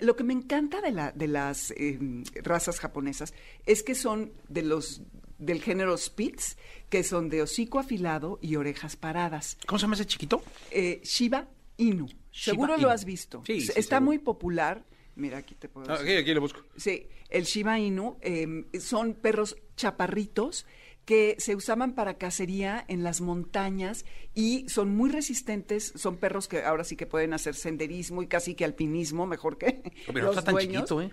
[0.00, 2.00] Lo que me encanta de, la, de las eh,
[2.42, 3.32] razas japonesas
[3.64, 5.02] es que son de los
[5.38, 6.56] del género Spitz,
[6.88, 9.56] que son de hocico afilado y orejas paradas.
[9.68, 10.42] ¿Cómo se llama ese chiquito?
[10.72, 12.06] Eh, Shiba Inu.
[12.32, 12.82] Shiba Seguro Inu.
[12.82, 13.42] lo has visto.
[13.46, 14.00] Sí, sí, Está seguro.
[14.00, 14.84] muy popular.
[15.14, 16.60] Mira, aquí te puedo Ah, aquí, aquí le busco.
[16.76, 20.66] Sí, el Shiba Inu eh, son perros chaparritos
[21.06, 26.62] que se usaban para cacería en las montañas y son muy resistentes, son perros que
[26.64, 30.30] ahora sí que pueden hacer senderismo y casi que alpinismo, mejor que Pero no los
[30.36, 30.82] está tan dueños.
[30.82, 31.12] chiquito, ¿eh?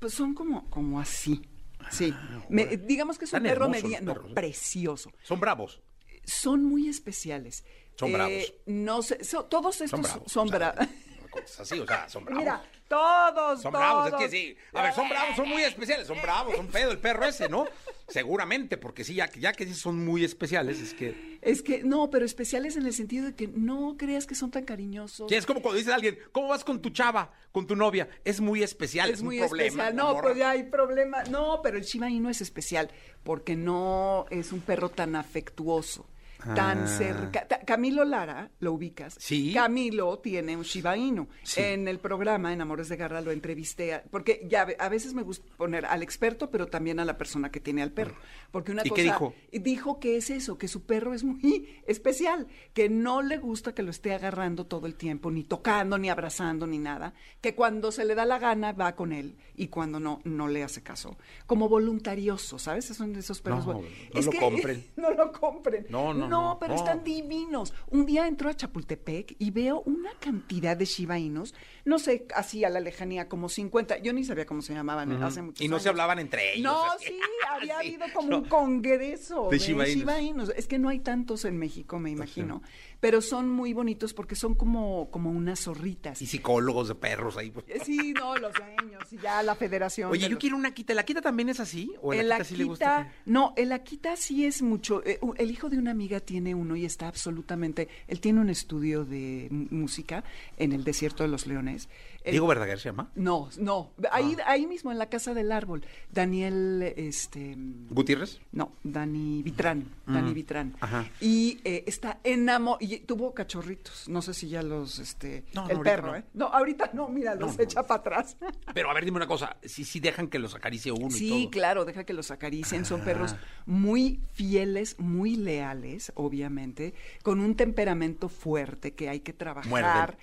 [0.00, 1.42] Pues son como, como así.
[1.90, 2.76] Sí, Ah, Me- órale.
[2.78, 4.32] digamos que es un perro mediano, ¿eh?
[4.34, 5.82] precioso Son bravos.
[6.24, 7.64] son muy especiales.
[7.96, 8.54] Son bravos.
[8.66, 10.86] No sé, so- todos estos bravos, son bravos.
[11.34, 12.42] Contestas así, o sea, son bravos.
[12.42, 13.84] Mira, todos, Son todos.
[13.84, 14.56] bravos, es que sí.
[14.72, 17.66] A ver, son bravos, son muy especiales, son bravos, son pedo el perro ese, ¿no?
[18.08, 21.38] Seguramente, porque sí, ya, que- ya que sí son muy especiales, es que...
[21.40, 24.64] Es que, no, pero especiales en el sentido de que no creas que son tan
[24.64, 25.28] cariñosos.
[25.28, 28.08] Sí, es como cuando dices a alguien, ¿cómo vas con tu chava, con tu novia?
[28.24, 29.66] Es muy especial, es, es muy problema.
[29.66, 29.96] especial.
[29.96, 30.22] No, morra.
[30.22, 31.22] pues ya hay problema.
[31.24, 32.90] No, pero el Shiba Inu es especial
[33.24, 36.06] porque no es un perro tan afectuoso.
[36.54, 36.86] Tan Ah.
[36.86, 37.46] cerca.
[37.64, 39.16] Camilo Lara, lo ubicas.
[39.18, 39.52] Sí.
[39.54, 41.28] Camilo tiene un Shiba Inu.
[41.42, 41.60] Sí.
[41.60, 45.22] En el programa En Amores de Garra lo entrevisté, a- porque ya a veces me
[45.22, 48.14] gusta poner al experto, pero también a la persona que tiene al perro.
[48.50, 48.96] Porque una ¿Y cosa.
[48.96, 49.34] qué dijo?
[49.52, 53.82] Dijo que es eso, que su perro es muy especial, que no le gusta que
[53.82, 58.04] lo esté agarrando todo el tiempo, ni tocando, ni abrazando, ni nada, que cuando se
[58.04, 61.16] le da la gana va con él y cuando no, no le hace caso.
[61.46, 62.84] Como voluntarioso, ¿sabes?
[62.86, 63.66] Son esos perros.
[63.66, 63.72] No,
[64.14, 64.84] no lo compren.
[64.96, 65.86] no lo compren.
[65.88, 66.78] No, no, no, pero no.
[66.78, 67.72] están divinos.
[67.90, 72.64] Un día entro a Chapultepec y veo una cantidad de Shiba Inus, no sé, así
[72.64, 73.98] a la lejanía, como 50.
[73.98, 76.64] Yo ni sabía cómo se llamaban hace muchos Y no se hablaban entre ellos.
[76.72, 77.06] No, así.
[77.06, 77.18] sí,
[77.50, 78.38] había Sí, habido como no.
[78.38, 80.48] un congreso De de, Shiba Shiba, Inus.
[80.48, 80.48] Inus.
[80.56, 82.62] Es que no hay tantos en México, me imagino.
[83.04, 86.22] Pero son muy bonitos porque son como, como unas zorritas.
[86.22, 87.50] Y psicólogos de perros ahí.
[87.50, 87.66] pues.
[87.68, 90.10] Eh, Sí, no, los dueños y ya la federación.
[90.10, 90.94] Oye, yo los- quiero una Akita.
[90.94, 91.92] ¿El Akita también es así?
[92.00, 93.12] ¿O el, el Akita sí le gusta?
[93.26, 95.02] no, el Akita sí es mucho.
[95.04, 97.88] eh, el hijo de una amiga tiene uno y está absolutamente.
[98.08, 100.24] Él tiene un estudio de música
[100.56, 101.90] en el desierto de los leones.
[102.30, 103.10] ¿Diego Verdaguer se llama?
[103.14, 103.90] No, no.
[104.10, 104.52] Ahí, Ah.
[104.52, 105.84] ahí mismo en la casa del árbol.
[106.10, 107.54] Daniel, este.
[107.90, 108.40] ¿Gutiérrez?
[108.52, 110.74] No, Dani Vitrán, Dani Mm, Vitrán.
[110.80, 111.06] ajá.
[111.20, 115.80] Y eh, está enamorado, y tuvo cachorritos, no sé si ya los, este, No, el
[115.80, 116.16] perro, no.
[116.16, 116.24] ¿eh?
[116.34, 118.36] No, ahorita no, mira, los echa para atrás.
[118.74, 119.56] Pero a ver, dime una cosa.
[119.62, 123.02] Sí, sí dejan que los acaricie uno y Sí, claro, deja que los acaricien, son
[123.02, 123.04] Ah.
[123.04, 130.16] perros muy fieles, muy leales, obviamente, con un temperamento fuerte que hay que trabajar.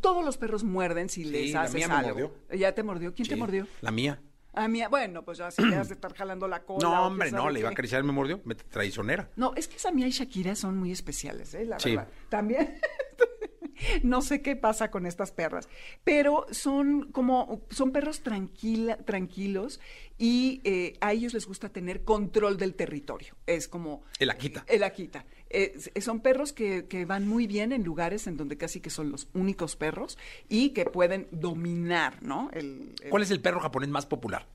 [0.00, 2.08] Todos los perros muerden si les la haces mía me algo.
[2.10, 2.34] mordió.
[2.58, 3.14] ¿Ya te mordió?
[3.14, 3.66] ¿Quién te mordió?
[3.80, 4.20] La mía.
[4.52, 6.78] A mí, bueno, pues ya si le has de estar jalando la cola.
[6.88, 8.40] No, hombre, no, le iba a acariciar, me mordió.
[8.44, 9.28] Me traicionera.
[9.36, 11.66] No, es que Samia y Shakira son muy especiales, ¿eh?
[11.66, 11.90] La Sí.
[11.90, 12.08] verdad.
[12.30, 12.78] También.
[14.02, 15.68] no sé qué pasa con estas perras,
[16.04, 19.80] pero son como, son perros tranquila, tranquilos
[20.16, 23.34] y eh, a ellos les gusta tener control del territorio.
[23.46, 24.04] Es como...
[24.18, 24.64] El Akita.
[24.68, 25.26] El Akita.
[25.50, 29.10] Eh, son perros que, que van muy bien en lugares en donde casi que son
[29.10, 32.50] los únicos perros y que pueden dominar, ¿no?
[32.52, 34.46] El, el- ¿Cuál es el perro japonés más popular?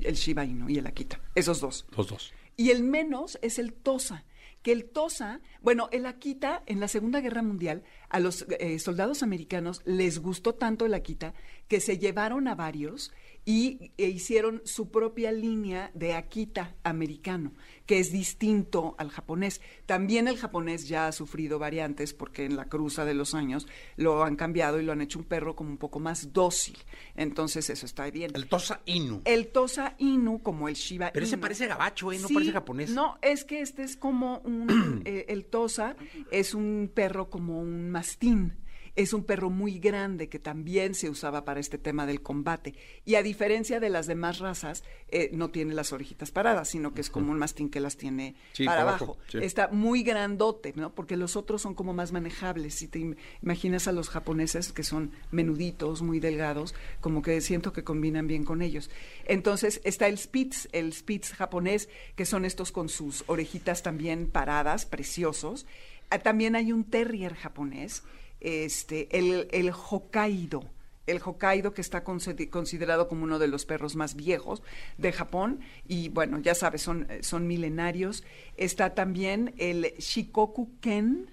[0.00, 1.20] el Shiba Inu y el Akita.
[1.34, 1.84] Esos dos.
[1.96, 2.32] Los dos.
[2.56, 4.24] Y el menos es el Tosa.
[4.62, 9.24] Que el Tosa, bueno, el Akita en la Segunda Guerra Mundial, a los eh, soldados
[9.24, 11.34] americanos les gustó tanto el Akita
[11.66, 13.12] que se llevaron a varios
[13.48, 17.54] y e hicieron su propia línea de Akita americano,
[17.86, 19.62] que es distinto al japonés.
[19.86, 24.22] También el japonés ya ha sufrido variantes porque en la cruza de los años lo
[24.22, 26.76] han cambiado y lo han hecho un perro como un poco más dócil.
[27.16, 28.32] Entonces eso está bien.
[28.34, 29.22] El Tosa Inu.
[29.24, 32.18] El Tosa Inu, como el Shiba Pero ese parece gabacho, ¿eh?
[32.18, 32.90] No Sí, parece japonés.
[32.90, 35.00] No, es que este es como un.
[35.06, 35.96] eh, el Tosa
[36.30, 38.58] es un perro como un mastín.
[38.98, 42.74] Es un perro muy grande que también se usaba para este tema del combate.
[43.04, 47.00] Y a diferencia de las demás razas, eh, no tiene las orejitas paradas, sino que
[47.02, 49.04] es como un mastín que las tiene Sí, para abajo.
[49.04, 49.38] abajo, sí.
[49.40, 50.92] Está muy grandote, ¿no?
[50.96, 52.74] Porque los otros son como más manejables.
[52.74, 57.72] Si te im- imaginas a los japoneses que son menuditos, muy delgados, como que siento
[57.72, 58.90] que combinan bien con ellos.
[59.26, 64.86] Entonces está el Spitz, el Spitz japonés, que son estos con sus orejitas también paradas,
[64.86, 65.66] preciosos.
[66.10, 68.02] Ah, También hay un terrier japonés,
[68.40, 70.64] este, el, el Hokkaido.
[71.06, 74.62] El Hokkaido, que está consi- considerado como uno de los perros más viejos
[74.98, 78.24] de Japón, y bueno, ya sabes, son, son milenarios.
[78.58, 81.30] Está también el Shikoku Ken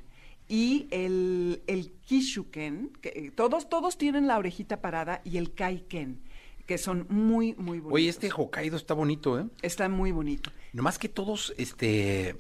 [0.48, 5.54] y el, el Kishu Ken, que eh, todos, todos tienen la orejita parada, y el
[5.54, 6.22] Kai Ken,
[6.66, 7.96] que son muy, muy bonitos.
[7.96, 9.46] Oye, este Hokkaido está bonito, ¿eh?
[9.62, 10.52] Está muy bonito.
[10.72, 12.38] Nomás que todos, este...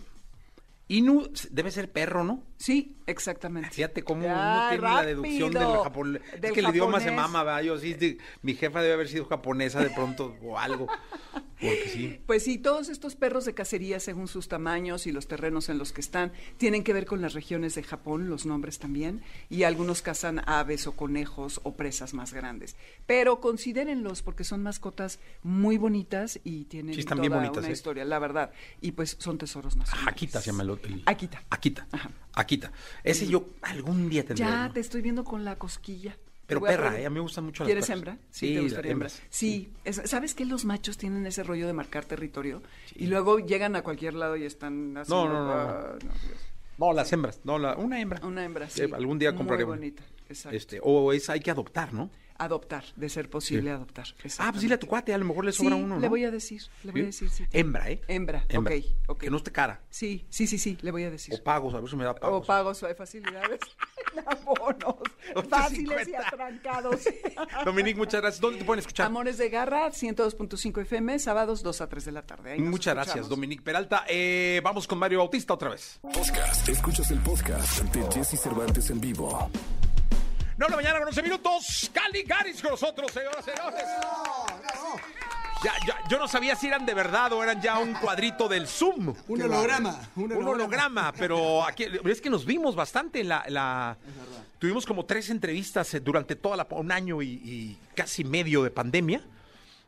[0.87, 2.43] Inu debe ser perro, ¿no?
[2.57, 3.69] Sí, exactamente.
[3.71, 5.83] Fíjate cómo Ya, uno tiene la deducción del rápido.
[5.83, 6.21] japonés.
[6.33, 7.61] Es Del que el idioma se mama, ¿verdad?
[7.63, 10.87] Yo sí, mi jefa debe haber sido japonesa de pronto o algo.
[11.59, 12.19] Porque sí.
[12.25, 15.93] Pues sí, todos estos perros de cacería, según sus tamaños y los terrenos en los
[15.93, 20.01] que están, tienen que ver con las regiones de Japón, los nombres también, y algunos
[20.01, 22.75] cazan aves o conejos o presas más grandes.
[23.05, 27.71] Pero considérenlos porque son mascotas muy bonitas y tienen Sí, toda bonitas, una ¿eh?
[27.71, 28.51] historia, la verdad.
[28.81, 30.09] Y pues son tesoros nacionales.
[30.11, 31.41] Akita se llama el Akita.
[31.49, 31.87] Akita.
[31.91, 32.11] Ajá.
[32.33, 32.44] Akita.
[33.03, 34.45] Ese yo algún día tendré.
[34.45, 34.73] Ya uno.
[34.73, 36.15] te estoy viendo con la cosquilla.
[36.47, 37.05] Pero a perra, pregun- ¿eh?
[37.07, 38.17] A mí me gustan mucho ¿Quieres hembra?
[38.29, 39.09] Sí, te gustaría hembra.
[39.29, 42.61] Sí, es- ¿sabes que los machos tienen ese rollo de marcar territorio?
[42.95, 45.09] Y luego llegan a cualquier lado y están así.
[45.11, 45.81] No, no, no, no.
[45.93, 45.99] no.
[46.77, 47.39] No, las hembras.
[47.45, 48.19] No, la, una hembra.
[48.25, 48.81] Una hembra, sí.
[48.81, 49.79] Eh, algún día compraré Muy una.
[49.79, 50.55] bonita, exacto.
[50.57, 52.09] Este, o es hay que adoptar, ¿no?
[52.37, 53.69] Adoptar, de ser posible Sí.
[53.69, 54.05] adoptar.
[54.39, 56.01] Ah, pues dile a tu cuate, a lo mejor le sobra Sí, uno, ¿no?
[56.01, 57.29] le voy a decir, le voy a decir.
[57.29, 57.45] sí.
[57.53, 58.01] Hembra, ¿eh?
[58.09, 58.75] Hembra, Hembra.
[58.75, 59.19] ok, ok.
[59.21, 59.81] Que no esté cara.
[59.89, 61.33] Sí, sí, sí, sí, le voy a decir.
[61.33, 62.45] O pagos, a ver si me da O pagos.
[62.45, 63.59] pagos o de facilidades.
[64.25, 64.95] Abonos.
[65.49, 67.01] Fáciles y atrancados.
[67.65, 68.41] Dominique, muchas gracias.
[68.41, 69.05] ¿Dónde te pueden escuchar?
[69.07, 72.51] Amores de Garra, 102.5 FM, sábados 2 a 3 de la tarde.
[72.53, 73.29] Ahí Muchas gracias.
[73.29, 74.03] Dominique Peralta.
[74.07, 75.99] Eh, vamos con Mario Bautista otra vez.
[76.01, 76.67] Podcast.
[76.69, 79.49] Escuchas el podcast de Jesse Cervantes en vivo.
[80.57, 81.91] 9 de la mañana con 11 minutos.
[81.93, 83.83] Cali Garis con nosotros, señoras y señores.
[85.63, 88.67] Ya, ya, yo no sabía si eran de verdad o eran ya un cuadrito del
[88.67, 89.13] Zoom.
[89.27, 89.99] Un holograma.
[90.15, 93.97] Un holograma, pero aquí es que nos vimos bastante en la, la-
[94.59, 98.69] tuvimos como tres entrevistas eh, durante toda la un año y, y casi medio de
[98.71, 99.21] pandemia.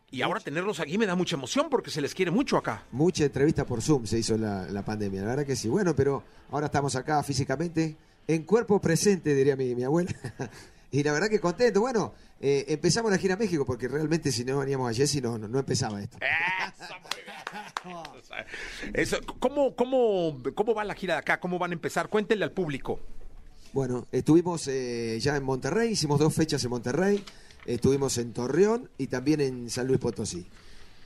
[0.10, 2.84] Y ahora tenerlos aquí me da mucha emoción porque se les quiere mucho acá.
[2.92, 5.68] Mucha entrevista por Zoom se hizo la, la pandemia, la verdad que sí.
[5.68, 10.12] Bueno, pero ahora estamos acá físicamente, en cuerpo presente, diría mi, mi abuela.
[10.92, 11.82] y la verdad que contento.
[11.82, 15.38] Bueno, eh, empezamos la gira a México porque realmente si no veníamos a Jessy no,
[15.38, 16.18] no, no empezaba esto.
[18.94, 21.40] Eso, ¿cómo, cómo, ¿Cómo va la gira de acá?
[21.40, 22.10] ¿Cómo van a empezar?
[22.10, 23.00] Cuéntenle al público.
[23.74, 27.24] Bueno, estuvimos eh, ya en Monterrey, hicimos dos fechas en Monterrey,
[27.66, 30.46] estuvimos en Torreón y también en San Luis Potosí.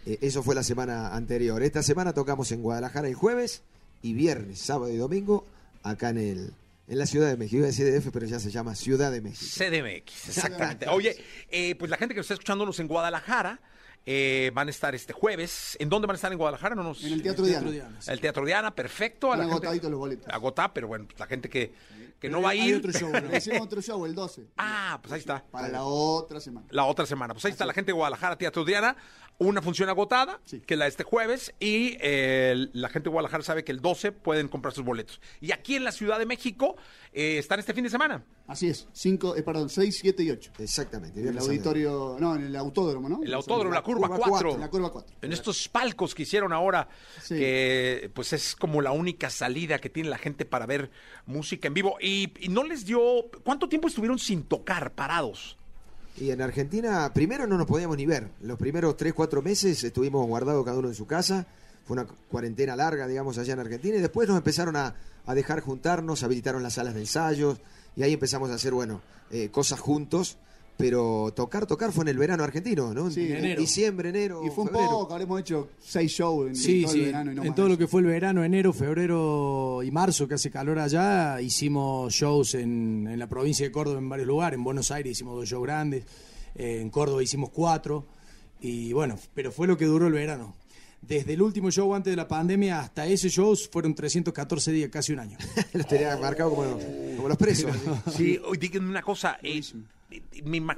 [0.06, 1.62] Eh, eso fue la semana anterior.
[1.64, 3.64] Esta semana tocamos en Guadalajara el jueves
[4.02, 5.46] y viernes, sábado y domingo
[5.84, 6.54] acá en el
[6.92, 7.56] en la Ciudad de México.
[7.56, 9.46] Iba a decir DF, pero ya se llama Ciudad de México.
[9.46, 10.90] CDMX, exactamente.
[10.90, 11.16] Oye,
[11.50, 13.62] eh, pues la gente que está escuchándonos en Guadalajara
[14.06, 15.78] eh, van a estar este jueves.
[15.80, 16.76] ¿En dónde van a estar en Guadalajara?
[16.76, 17.04] No nos...
[17.04, 17.90] En el Teatro Diana.
[18.08, 19.32] El Teatro Diana, perfecto.
[19.32, 20.28] A la gente- los boletos.
[20.34, 21.74] Agotá, pero bueno, pues la gente que,
[22.20, 22.76] que no va a hay ir.
[22.78, 23.36] otro show, ¿no?
[23.38, 24.48] Hicimos otro show el 12.
[24.58, 25.44] Ah, pues ahí está.
[25.52, 26.66] Para la otra semana.
[26.72, 27.34] La otra semana.
[27.34, 28.96] Pues ahí está la gente de Guadalajara, Teatro Diana.
[29.38, 31.52] Una función agotada, que la de este jueves.
[31.60, 35.20] Y eh, la gente de Guadalajara sabe que el 12 pueden comprar sus boletos.
[35.40, 36.76] Y aquí en la Ciudad de México
[37.12, 38.24] eh, están este fin de semana.
[38.52, 38.88] Así es.
[38.92, 40.52] Cinco, eh, perdón, 6, 7 y 8.
[40.60, 41.20] Exactamente.
[41.22, 43.22] En el auditorio, no, en el autódromo, ¿no?
[43.24, 44.58] El autódromo, la curva 4.
[44.58, 45.16] La curva 4.
[45.22, 46.90] En estos palcos que hicieron ahora,
[47.22, 47.36] Sí.
[47.36, 50.92] que pues es como la única salida que tiene la gente para ver
[51.26, 51.96] música en vivo.
[52.02, 53.00] Y, y no les dio.
[53.44, 55.58] ¿Cuánto tiempo estuvieron sin tocar, parados?
[56.18, 58.28] Y en Argentina, primero no nos podíamos ni ver.
[58.42, 61.48] Los primeros 3, 4 meses estuvimos guardados cada uno en su casa.
[61.86, 63.96] Fue una cuarentena larga, digamos, allá en Argentina.
[63.98, 64.94] Y después nos empezaron a,
[65.26, 67.60] a dejar juntarnos, habilitaron las salas de ensayos.
[67.96, 69.02] Y ahí empezamos a hacer, bueno,
[69.32, 70.38] eh, cosas juntos.
[70.78, 73.12] Pero tocar, tocar fue en el verano argentino, ¿no?
[73.12, 73.62] Sí, en enero.
[73.62, 74.42] diciembre, enero.
[74.44, 74.90] Y fue un febrero.
[74.90, 77.00] poco, habremos hecho 6 shows en Sí, todo sí.
[77.02, 77.56] el verano y no en más.
[77.56, 82.12] todo lo que fue el verano, enero, febrero y marzo, que hace calor allá, hicimos
[82.14, 84.58] shows en, en la provincia de Córdoba en varios lugares.
[84.58, 86.04] En Buenos Aires hicimos dos shows grandes,
[86.56, 88.08] eh, en Córdoba hicimos cuatro.
[88.60, 90.56] Y bueno, pero fue lo que duró el verano.
[91.02, 95.14] Desde el último show antes de la pandemia hasta ese show fueron 314 días, casi
[95.14, 95.38] un año.
[95.74, 96.80] Los tenía marcados como,
[97.18, 97.72] como los presos.
[98.16, 99.38] Sí, hoy díganme una cosa.
[99.42, 99.62] eh,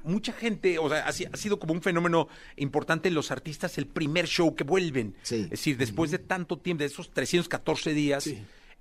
[0.04, 3.78] mucha gente, o sea, ha, si- ha sido como un fenómeno importante en los artistas
[3.78, 5.16] el primer show que vuelven.
[5.30, 8.30] Es decir, después de tanto tiempo, de esos 314 días,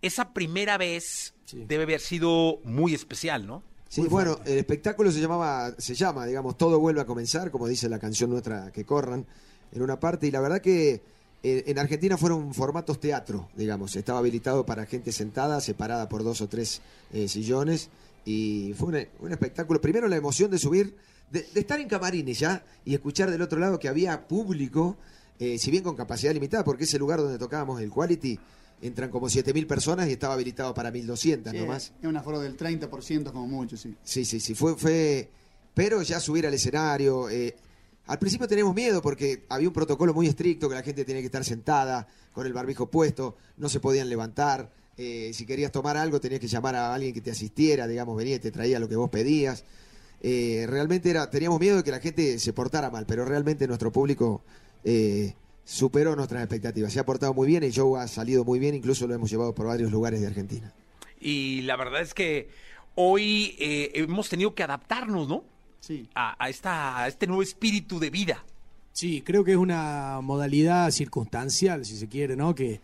[0.01, 3.63] esa primera vez debe haber sido muy especial, ¿no?
[3.89, 7.89] Sí, bueno, el espectáculo se llamaba, se llama, digamos, Todo vuelve a comenzar, como dice
[7.91, 9.27] la canción nuestra que corran
[9.73, 11.03] en una parte, y la verdad que
[11.43, 16.49] en Argentina fueron formatos teatro, digamos, estaba habilitado para gente sentada, separada por dos o
[16.49, 16.81] tres
[17.13, 17.91] eh, sillones,
[18.25, 20.95] y fue un, un espectáculo, primero la emoción de subir,
[21.31, 24.97] de, de estar en camarines ya, y escuchar del otro lado que había público,
[25.41, 28.39] eh, si bien con capacidad limitada, porque ese lugar donde tocábamos el Quality,
[28.83, 31.93] entran como 7.000 personas y estaba habilitado para 1.200 Sí, nomás.
[32.01, 33.97] Es un aforo del 30% como mucho, sí.
[34.05, 35.29] Sí, sí, sí, fue, fue,
[35.75, 37.55] pero ya subir al escenario, eh,
[38.07, 41.27] al principio teníamos miedo porque había un protocolo muy estricto que la gente tenía que
[41.27, 46.21] estar sentada con el barbijo puesto, no se podían levantar, eh, si querías tomar algo
[46.21, 48.97] tenías que llamar a alguien que te asistiera, digamos, venía y te traía lo que
[48.97, 49.65] vos pedías.
[50.21, 53.91] Eh, realmente era, teníamos miedo de que la gente se portara mal, pero realmente nuestro
[53.91, 54.43] público
[54.85, 55.35] eh,
[55.65, 59.07] superó nuestras expectativas, se ha portado muy bien, el show ha salido muy bien, incluso
[59.07, 60.73] lo hemos llevado por varios lugares de Argentina.
[61.21, 62.51] Y la verdad es que
[62.95, 65.45] hoy hemos tenido que adaptarnos, ¿no?
[65.83, 66.09] Sí.
[66.15, 68.45] A, a esta, a este nuevo espíritu de vida.
[68.93, 72.55] Sí, creo que es una modalidad circunstancial, si se quiere, ¿no?
[72.55, 72.81] Que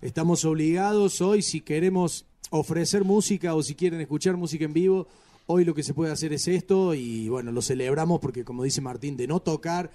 [0.00, 5.08] estamos obligados hoy, si queremos ofrecer música o si quieren escuchar música en vivo,
[5.46, 8.80] hoy lo que se puede hacer es esto y bueno, lo celebramos porque como dice
[8.80, 9.90] Martín, de no tocar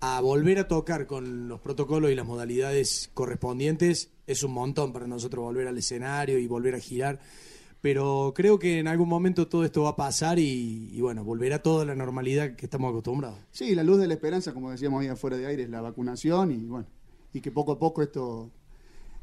[0.00, 5.06] a volver a tocar con los protocolos y las modalidades correspondientes es un montón para
[5.06, 7.20] nosotros volver al escenario y volver a girar.
[7.82, 11.60] Pero creo que en algún momento todo esto va a pasar y, y bueno, volverá
[11.60, 13.40] toda la normalidad que estamos acostumbrados.
[13.50, 16.52] Sí, la luz de la esperanza, como decíamos ahí afuera de aire, es la vacunación
[16.52, 16.86] y bueno,
[17.34, 18.52] y que poco a poco esto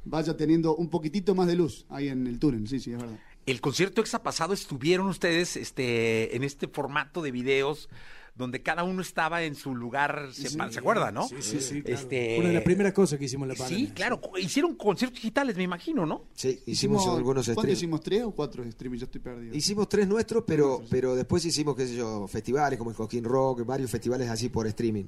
[0.04, 2.68] vaya teniendo un poquitito más de luz ahí en el túnel.
[2.68, 3.18] Sí, sí, es verdad.
[3.46, 7.90] El concierto exa pasado estuvieron ustedes este, en este formato de videos
[8.36, 10.58] donde cada uno estaba en su lugar, se, Sí.
[10.70, 11.28] ¿se acuerda, no?
[11.28, 11.82] Sí, sí, sí.
[11.82, 12.00] claro.
[12.02, 13.88] Este, Fue Una de las primeras cosas que hicimos en la pandemia.
[13.88, 14.22] Sí, claro.
[14.38, 16.26] Hicieron conciertos digitales, me imagino, ¿no?
[16.34, 17.78] Sí, hicimos, algunos ¿Cuántos streams.
[17.80, 18.02] hicimos?
[18.02, 19.00] ¿Tres o cuatro streams?
[19.00, 19.56] Yo estoy perdido.
[19.56, 23.66] Hicimos tres nuestros, pero, pero después hicimos, qué sé yo, festivales como el Coquín Rock,
[23.66, 25.06] varios festivales así por streaming.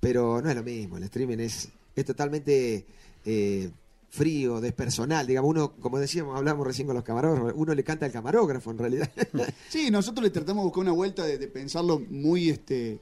[0.00, 2.86] Pero no es lo mismo, el streaming es, es totalmente
[3.26, 3.70] eh,
[4.10, 5.26] frío, despersonal.
[5.26, 8.78] Digamos, uno, como decíamos, hablamos recién con los camarógrafos, uno le canta al camarógrafo en
[8.78, 9.10] realidad.
[9.70, 13.00] Sí, nosotros le tratamos de buscar una vuelta de, de pensarlo muy este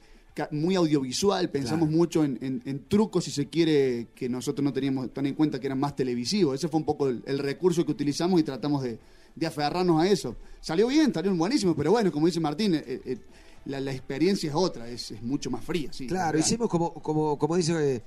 [0.53, 5.13] muy audiovisual, pensamos mucho en, en- en trucos, si se quiere, que nosotros no teníamos
[5.13, 6.55] tan en cuenta que eran más televisivos.
[6.55, 9.01] Ese fue un poco el, el recurso que utilizamos y tratamos de,
[9.35, 10.37] de aferrarnos a eso.
[10.61, 13.19] Salió bien, salió buenísimo, pero bueno, como dice Martín, eh, eh,
[13.65, 15.93] la, la experiencia es otra, es, es mucho más fría.
[15.93, 18.03] Sí, Claro, hicimos como, como, como dice, eh,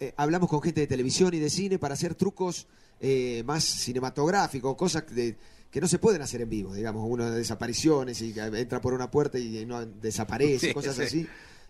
[0.00, 2.66] eh, hablamos con gente de televisión y de cine para hacer trucos
[3.00, 5.36] eh, más cinematográficos, cosas de-
[5.70, 9.10] que no se pueden hacer en vivo, digamos, uno de desapariciones y entra por una
[9.10, 11.02] puerta y no desaparece, Sí, cosas sí.
[11.02, 11.26] así.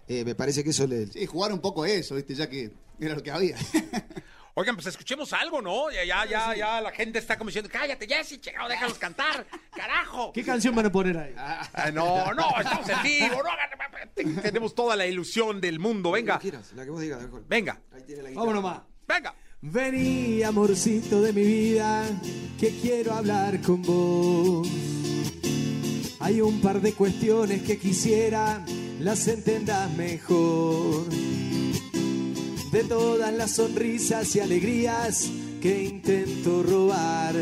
[0.09, 1.07] Eh, me parece que eso le...
[1.07, 2.35] Sí, jugar un poco a eso, ¿viste?
[2.35, 3.57] ya que era lo que había.
[4.55, 5.91] Oigan, pues escuchemos algo, ¿no?
[5.91, 10.33] Ya, ya, ya, ya la gente está como diciendo, cállate, Jessy, chingado, déjalos cantar, carajo.
[10.33, 11.35] ¿Qué canción van a poner ahí?
[11.39, 16.41] Ah, no, no, estamos en vivo, no tenemos toda la ilusión del mundo, venga.
[16.75, 17.45] La que vos digas, Alcohol.
[17.49, 17.81] Venga.
[18.35, 18.81] Vámonos más.
[19.07, 19.35] Venga.
[19.63, 22.05] Vení, amorcito de mi vida,
[22.59, 24.69] que quiero hablar con vos.
[26.21, 28.65] Hay un par de cuestiones que quisiera
[28.99, 31.07] las entendas mejor.
[32.73, 35.29] De todas las sonrisas y alegrías
[35.61, 37.35] que intento robar.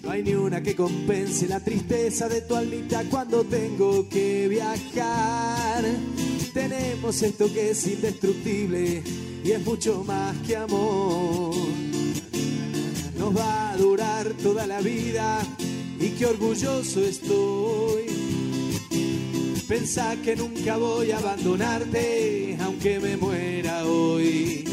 [0.00, 5.84] No hay ni una que compense la tristeza de tu almita cuando tengo que viajar.
[6.54, 9.02] Tenemos esto que es indestructible
[9.44, 11.52] y es mucho más que amor.
[13.18, 15.40] Nos va a durar toda la vida
[15.98, 18.51] y qué orgulloso estoy.
[19.72, 24.64] Pensá que nunca voy a abandonarte, aunque me muera hoy.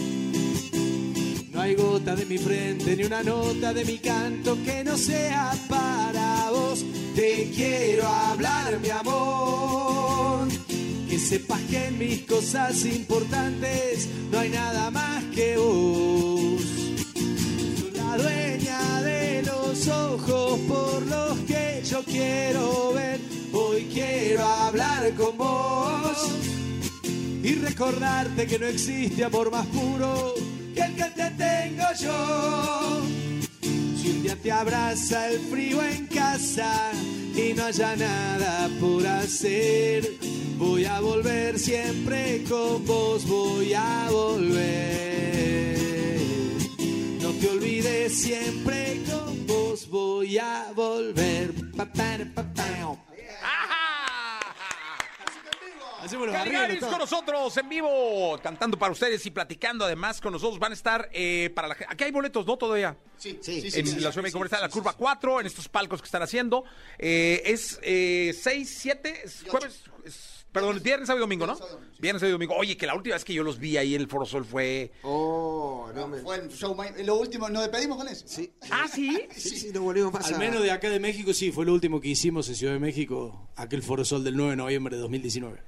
[1.54, 5.54] No hay gota de mi frente ni una nota de mi canto que no sea
[5.70, 6.84] para vos.
[7.16, 10.50] Te quiero hablar, mi amor.
[11.10, 16.62] Que sepas que en mis cosas importantes no hay nada más que vos.
[17.80, 22.79] Soy la dueña de los ojos por los que yo quiero
[24.00, 26.32] quiero hablar con vos
[27.44, 30.36] y recordarte que no existe amor más puro
[30.74, 33.02] que el que te tengo yo.
[34.02, 36.92] Si un día te abraza el frío en casa
[37.36, 40.10] y no haya nada por hacer,
[40.58, 45.78] voy a volver siempre con vos, voy a volver.
[47.22, 51.54] No te olvides siempre con vos, voy a volver.
[51.76, 52.70] Pa, pa, pa, pa.
[56.02, 60.60] Hacemos los con nosotros en vivo, cantando para ustedes y platicando además con nosotros.
[60.60, 61.94] Van a estar eh, para la gente.
[61.94, 62.58] Aquí hay boletos, ¿no?
[62.58, 62.98] Todavía.
[63.18, 64.98] Sí, Sí, sí, en sí, la sí, Ciudad de México sí, está la curva sí.
[65.00, 66.64] 4, en estos palcos que están haciendo.
[66.98, 71.54] Eh, es eh, 6, 7, es jueves, es- perdón, viernes, sábado y domingo, ¿no?
[72.00, 72.56] Viernes, sábado y domingo.
[72.56, 74.92] Oye, que la última vez que yo los vi ahí en el Foro Sol fue...
[75.04, 76.18] Oh, no No, me...
[76.22, 78.26] Fue el show lo último, nos despedimos con eso.
[78.28, 79.28] Sí, Ah, ¿sí?
[79.36, 82.00] sí, sí, no volvimos más Al menos de acá de México, sí, fue lo último
[82.02, 85.62] que hicimos en Ciudad de México, aquel Foro Sol del 9 de noviembre de 2019.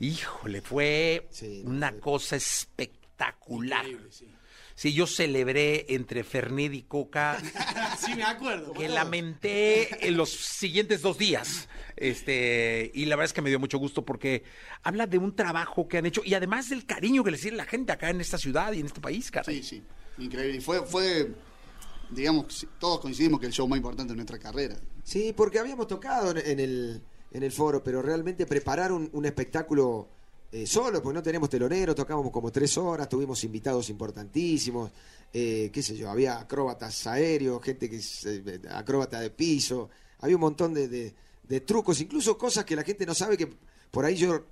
[0.00, 3.84] Híjole, fue Sí, una cosa espectacular.
[3.86, 4.28] Increíble, sí.
[4.76, 7.40] Sí, yo celebré entre Fernet y Coca
[7.98, 8.72] Sí, me acuerdo.
[8.72, 11.68] que lamenté en los siguientes dos días.
[11.96, 14.42] Este, y la verdad es que me dio mucho gusto porque
[14.82, 17.66] habla de un trabajo que han hecho y además del cariño que les tiene la
[17.66, 19.62] gente acá en esta ciudad y en este país, caray.
[19.62, 19.82] Sí, sí,
[20.18, 20.56] increíble.
[20.56, 21.30] Y fue, fue,
[22.10, 24.74] digamos, todos coincidimos que el show más importante de nuestra carrera.
[25.04, 27.00] Sí, porque habíamos tocado en el,
[27.34, 30.08] en el foro, pero realmente preparar un, espectáculo
[30.52, 34.92] eh, solo, porque no teníamos telonero, tocábamos como tres horas, tuvimos invitados importantísimos,
[35.32, 40.36] eh, qué sé yo, había acróbatas aéreos, gente que es eh, acróbata de piso, había
[40.36, 43.52] un montón de, de- trucos, incluso cosas que la gente no sabe que
[43.90, 44.44] por ahí yo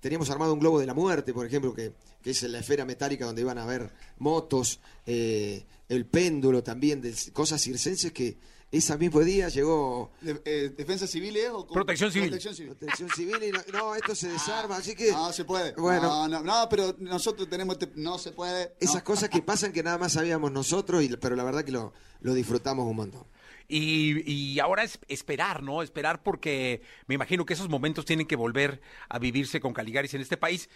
[0.00, 3.24] teníamos armado un globo de la muerte, por ejemplo, que, que es la esfera metálica
[3.24, 8.36] donde iban a haber motos, eh, el péndulo también, de cosas circenses que
[8.72, 11.72] ese mismo día llegó De- eh, ¿Defensa civil es o cómo?
[11.74, 12.28] Protección civil.
[12.30, 12.74] Protección civil.
[12.74, 15.72] protección civil y no, no, esto se desarma, así que No se puede.
[15.72, 16.02] Bueno.
[16.02, 17.76] No, no, no, pero nosotros tenemos.
[17.80, 18.74] este- no se puede.
[18.80, 21.92] esas cosas que pasan que nada más sabíamos nosotros, y, pero la verdad que lo,
[22.20, 23.24] lo disfrutamos un montón.
[23.68, 25.82] Y, y ahora es esperar, ¿no?
[25.82, 30.20] Esperar porque me imagino que esos momentos tienen que volver a vivirse con Caligaris en
[30.20, 30.68] este país.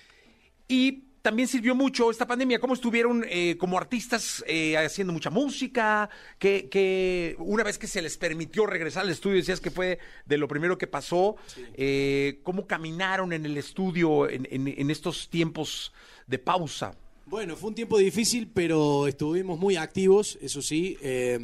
[0.69, 2.59] Y también sirvió mucho esta pandemia.
[2.61, 6.09] ¿Cómo estuvieron eh, como artistas eh, haciendo mucha música?
[6.39, 10.39] Que, que una vez que se les permitió regresar al estudio, decías que fue de
[10.39, 11.37] lo primero que pasó.
[11.75, 15.93] eh, ¿Cómo caminaron en el estudio en, en- en estos tiempos
[16.27, 16.95] de pausa?
[17.27, 20.97] Bueno, fue un tiempo difícil, pero estuvimos muy activos, eso sí.
[21.01, 21.39] Eh,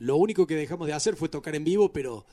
[0.00, 2.24] lo único que dejamos de hacer fue tocar en vivo, pero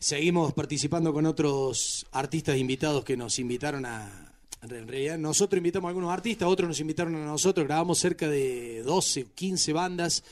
[0.00, 4.33] seguimos participando con otros artistas invitados que nos invitaron a...
[4.70, 7.66] En realidad, nosotros invitamos a algunos artistas, otros nos invitaron a nosotros.
[7.66, 10.24] Grabamos cerca de 12, 15 bandas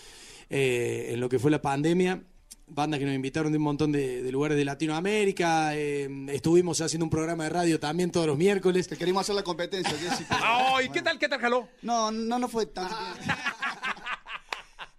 [0.51, 2.23] eh, en lo que fue la pandemia.
[2.67, 5.77] Bandas que nos invitaron de un montón de, de lugares de Latinoamérica.
[5.77, 8.89] eh, estuvimos haciendo un programa de radio también todos los miércoles.
[8.89, 10.39] Te queremos hacer la competencia, Jessica.
[10.77, 10.89] ¡Ay!
[10.89, 11.19] ¿Qué tal?
[11.19, 11.69] ¿Qué tal jaló?
[11.83, 12.89] No, no, no fue tan.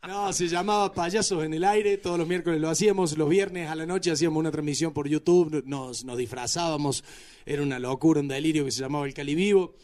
[0.06, 3.76] No, se llamaba Payasos en el Aire, todos los miércoles lo hacíamos, los viernes a
[3.76, 7.06] la noche hacíamos una transmisión por YouTube, nos, nos disfrazábamos,
[7.46, 9.76] era una locura, un delirio que se llamaba El Cali Vivo.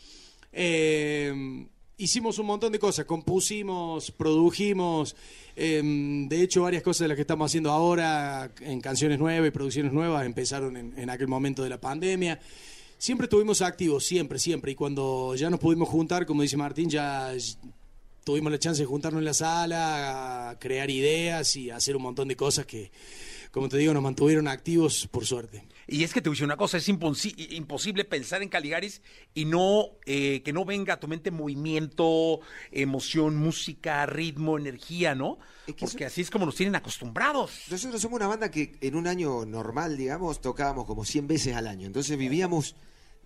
[0.51, 1.65] Eh,
[1.95, 5.15] hicimos un montón de cosas, compusimos, produjimos,
[5.55, 5.82] eh,
[6.28, 9.93] de hecho varias cosas de las que estamos haciendo ahora en canciones nuevas y producciones
[9.93, 12.41] nuevas empezaron en, en aquel momento de la pandemia.
[12.97, 17.34] Siempre estuvimos activos, siempre, siempre, y cuando ya nos pudimos juntar, como dice Martín, ya
[18.24, 22.28] tuvimos la chance de juntarnos en la sala, a crear ideas y hacer un montón
[22.28, 22.91] de cosas que,
[23.51, 25.67] como te digo, nos mantuvieron activos por suerte.
[25.88, 29.01] Y es que te voy a decir una cosa, es imposi- imposible pensar en Caligaris
[29.34, 32.41] y no eh, que no venga a tu mente movimiento,
[32.72, 35.39] emoción, música, ritmo, energía, ¿no?
[35.80, 37.51] Porque así es como nos tienen acostumbrados.
[37.72, 41.67] Nosotros somos una banda que en un año normal, digamos, tocábamos como 100 veces al
[41.67, 41.88] año.
[41.88, 42.76] Entonces vivíamos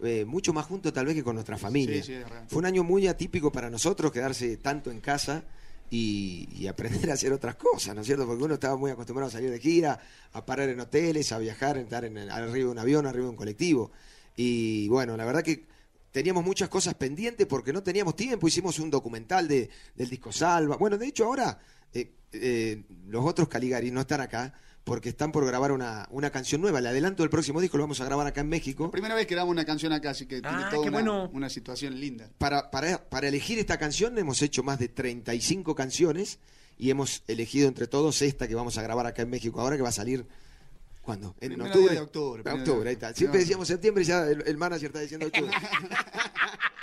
[0.04, 2.04] eh, mucho más juntos tal vez que con nuestra familia.
[2.04, 2.22] Sí, sí.
[2.48, 5.44] Fue un año muy atípico para nosotros quedarse tanto en casa
[5.90, 8.26] y, y aprender a hacer otras cosas, ¿no es cierto?
[8.26, 10.00] Porque uno estaba muy acostumbrado a salir de gira,
[10.34, 13.30] a parar en hoteles, a viajar, a estar en, arriba de un avión, arriba de
[13.30, 13.92] un colectivo.
[14.36, 15.66] Y bueno, la verdad que
[16.12, 18.48] teníamos muchas cosas pendientes porque no teníamos tiempo.
[18.48, 20.78] Hicimos un documental de, del disco Salva.
[20.78, 21.60] Bueno, de hecho ahora
[21.94, 26.60] eh, eh, los otros Caligari no están acá porque están por grabar una, una canción
[26.62, 26.80] nueva.
[26.80, 28.92] El adelanto del próximo disco lo vamos a grabar acá en México.
[28.92, 31.30] Primera vez que grabamos una canción acá, así que tiene Ah, toda una, bueno.
[31.34, 32.30] una situación linda.
[32.38, 36.40] Para, para, para elegir esta canción hemos hecho más de 35 canciones
[36.78, 39.84] y hemos elegido entre todos esta que vamos a grabar acá en México ahora que
[39.84, 40.26] va a salir...
[41.02, 41.36] ¿Cuándo?
[41.42, 41.94] ¿En octubre?
[41.96, 43.14] de octubre, Octubre, ahí está.
[43.14, 45.52] Siempre decíamos septiembre y ya el, el manager está diciendo octubre.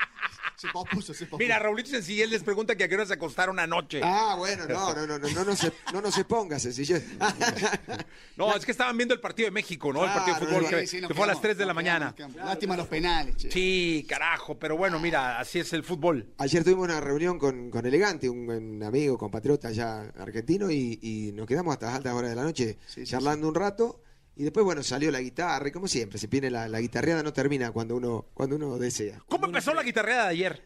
[0.61, 0.69] Se
[1.15, 1.27] se.
[1.39, 4.01] Mira, Raulito Sencillez les pregunta que a qué hora se acostaron anoche.
[4.03, 7.05] Ah, bueno, no, no, no, no, no, no se, no nos exponga, sencillez.
[8.37, 10.05] No, es que estaban viendo el partido de México, ¿no?
[10.05, 12.15] El partido de fútbol que, sí, fue a las quedamos, 3 de la mañana.
[12.37, 13.51] Lástima los penales, che.
[13.51, 16.27] Sí, carajo, pero bueno, mira, así es el fútbol.
[16.39, 21.33] Ayer tuvimos una reunión con, con Elegante, un, un amigo, compatriota allá argentino, y, y
[21.33, 24.01] nos quedamos hasta las altas horas de la noche charlando un rato.
[24.41, 27.31] Y después, bueno, salió la guitarra, y como siempre, se viene la, la guitarreada, no
[27.31, 29.21] termina cuando uno, cuando uno desea.
[29.29, 30.65] ¿Cómo empezó la guitarreada de ayer?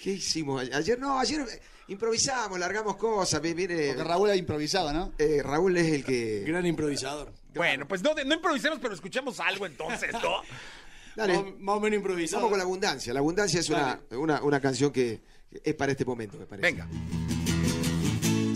[0.00, 0.62] ¿Qué hicimos?
[0.70, 3.42] A- Ayer no, ayer eh, improvisamos, largamos cosas.
[3.42, 5.12] vi- Viene, Porque Raúl ha improvisado, ¿no?
[5.18, 6.44] eh, Raúl es el que.
[6.46, 7.32] Gran improvisador.
[7.56, 10.42] Bueno, pues no, no improvisemos, pero escuchemos algo entonces, ¿no?
[11.16, 11.42] Dale.
[11.42, 12.36] Más, más o menos improvisado.
[12.42, 13.12] Vamos con la abundancia.
[13.12, 15.20] La abundancia es una, una, una canción que
[15.64, 16.70] es para este momento, me parece.
[16.70, 16.86] Venga.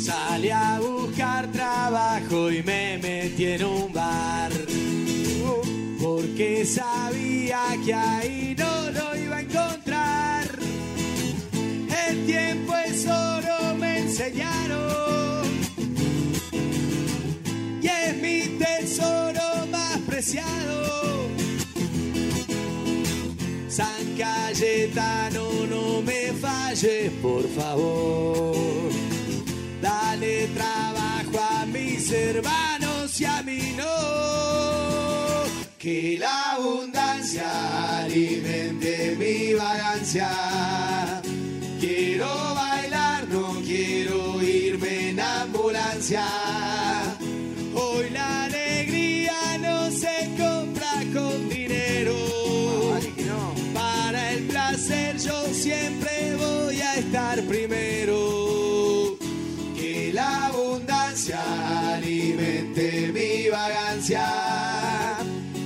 [0.03, 4.51] Salí a buscar trabajo y me metí en un bar.
[6.03, 10.45] Porque sabía que ahí no lo iba a encontrar.
[12.09, 15.47] El tiempo es oro, me enseñaron.
[17.81, 21.29] Y es mi tesoro más preciado.
[23.69, 29.12] San Cayetano, no me falles, por favor.
[32.13, 35.43] Hermanos y a mí no.
[35.79, 40.31] Que la abundancia alimente mi vagancia.
[41.81, 46.25] Quiero bailar, no quiero irme en ambulancia.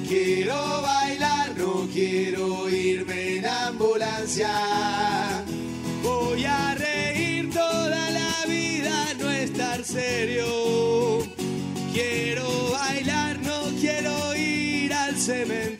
[0.06, 4.50] Quiero bailar, no quiero irme en ambulancia.
[6.02, 11.22] Voy a reír toda la vida, no estar serio.
[11.94, 15.75] Quiero bailar, no quiero ir al cementerio.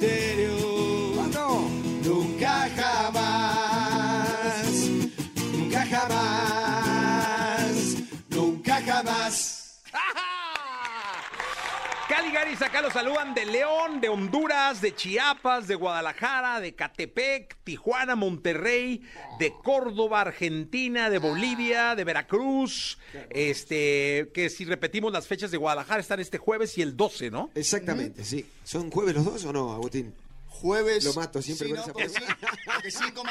[12.32, 18.16] Caligaris acá los saludan de León, de Honduras, de Chiapas, de Guadalajara, de Catepec, Tijuana,
[18.16, 19.00] Monterrey,
[19.38, 22.98] de Córdoba, Argentina, de Bolivia, de Veracruz.
[23.30, 27.50] Este, que si repetimos las fechas de Guadalajara están este jueves y el 12, ¿no?
[27.54, 28.44] Exactamente, sí.
[28.64, 30.12] ¿Son jueves los dos o no, Agustín?
[30.48, 31.04] Jueves.
[31.04, 32.48] Lo mato siempre Sí, con no, esa porque pregunta.
[32.90, 33.28] sí, porque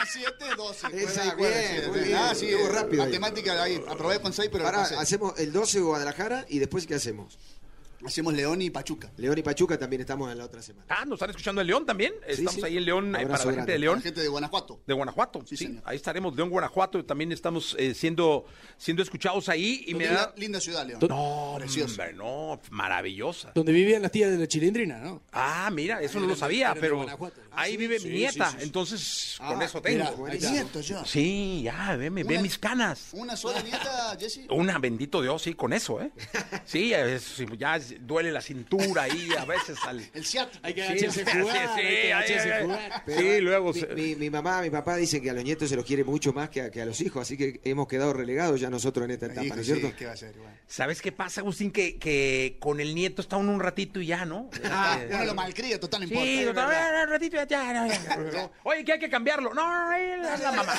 [0.47, 0.87] 5,7, 12.
[1.03, 2.15] Esa, bien, muy bien.
[2.17, 3.09] Ah, sí, rápido ahí.
[3.09, 3.83] Matemática ahí.
[3.89, 4.95] Aprobé con 6, pero pasé.
[4.95, 7.37] hacemos el 12 Guadalajara y después ¿qué hacemos?
[8.05, 9.11] Hacemos León y Pachuca.
[9.17, 10.85] León y Pachuca también estamos en la otra semana.
[10.89, 12.13] Ah, nos están escuchando en León también.
[12.27, 12.63] Estamos sí.
[12.63, 13.71] ahí en León eh, para la gente grande.
[13.73, 13.95] de León.
[13.97, 14.81] La gente de Guanajuato.
[14.85, 18.45] De Guanajuato, sí, ahí estaremos, León, Guanajuato, también estamos eh, siendo,
[18.77, 20.33] siendo escuchados ahí y me linda, da...
[20.37, 20.99] linda ciudad, León.
[21.07, 21.91] No, Preciosa.
[22.03, 23.51] hombre, no, maravillosa.
[23.55, 25.21] Donde vivían las tías de la chilindrina, ¿no?
[25.31, 27.05] Ah, mira, eso no lo sabía, pero
[27.51, 27.77] ahí sí?
[27.77, 28.63] vive Sí, mi nieta, sí, sí.
[28.63, 30.27] entonces Ah, con eso tengo.
[30.27, 31.05] Nieto ya.
[31.05, 33.09] Sí, ya, ve, me- ve Una- mis canas.
[33.13, 34.45] ¿Una sola nieta, Jessy?
[34.49, 36.11] Una, bendito Dios, sí, con eso, ¿eh?
[36.65, 40.03] Sí, es- ya duele la cintura ahí a veces al...
[40.13, 40.59] El ciático.
[40.65, 42.63] Hay que Sí, agacharse sí, a jugar, sí, hay sí, que ay, agacharse a ay,
[42.63, 43.03] jugar.
[43.05, 45.69] Pero, Sí, luego Mi, se- mi- mi mamá, mi papá dicen que a los nietos
[45.69, 48.13] se los quiere mucho más que a, que a los hijos, así que hemos quedado
[48.13, 49.95] relegados ya nosotros en esta etapa, ¿no es sí, cierto?
[49.97, 50.33] ¿qué va a ser?
[50.37, 50.53] Bueno.
[50.67, 51.71] ¿Sabes qué pasa, Agustín?
[51.71, 54.49] Que, que con el nieto está uno un ratito y ya, ¿no?
[54.65, 56.67] Ah, Eh, uno lo malcría, total, no Sí, importa.
[56.67, 58.51] vez, un ratito y ya, ya, ya, ya.
[58.63, 59.53] Oye, que hay que cambiarlo.
[59.53, 60.73] No, no, no, es la mamá.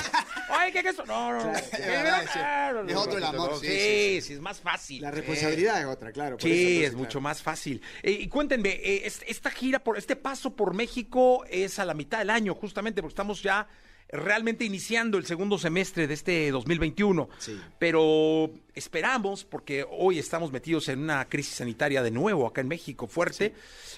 [0.61, 1.05] Oye, que eso.
[1.05, 1.51] No, no, no.
[1.57, 2.93] Es sí.
[2.95, 5.01] Otro el amor, sí, Sí, sí, sí, es más fácil.
[5.01, 6.37] La responsabilidad es otra, claro.
[6.37, 7.81] por Sí, eso, es entonces, mucho más fácil.
[8.03, 11.93] Eh, y cuéntenme, eh, es- esta gira, por este paso por México es a la
[11.93, 13.67] mitad del año, justamente porque estamos ya
[14.09, 17.27] realmente iniciando el segundo semestre de este 2021.
[17.39, 17.59] Sí.
[17.77, 23.07] Pero esperamos, porque hoy estamos metidos en una crisis sanitaria de nuevo acá en México
[23.07, 23.53] fuerte,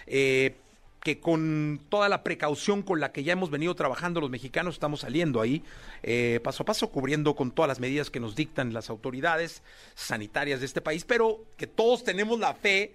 [0.08, 0.56] eh,
[1.02, 5.02] que con toda la precaución con la que ya hemos venido trabajando los mexicanos, estamos
[5.02, 5.64] saliendo ahí
[6.04, 9.64] eh, paso a paso, cubriendo con todas las medidas que nos dictan las autoridades
[9.96, 12.94] sanitarias de este país, pero que todos tenemos la fe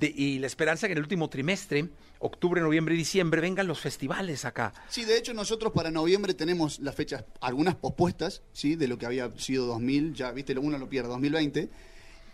[0.00, 1.88] y la esperanza que en el último trimestre,
[2.20, 4.72] octubre, noviembre y diciembre, vengan los festivales acá.
[4.88, 8.76] Sí, de hecho nosotros para noviembre tenemos las fechas, algunas pospuestas, ¿sí?
[8.76, 11.70] De lo que había sido 2000, ya, viste, uno lo pierde, 2020,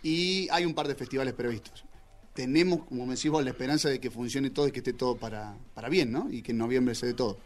[0.03, 1.86] y hay un par de festivales previstos.
[2.37, 5.17] Tenemos, como me decís vos, la esperanza de que funcione todo y que esté todo
[5.17, 6.31] para, para bien, ¿no?
[6.31, 7.39] Y que en noviembre se dé todo.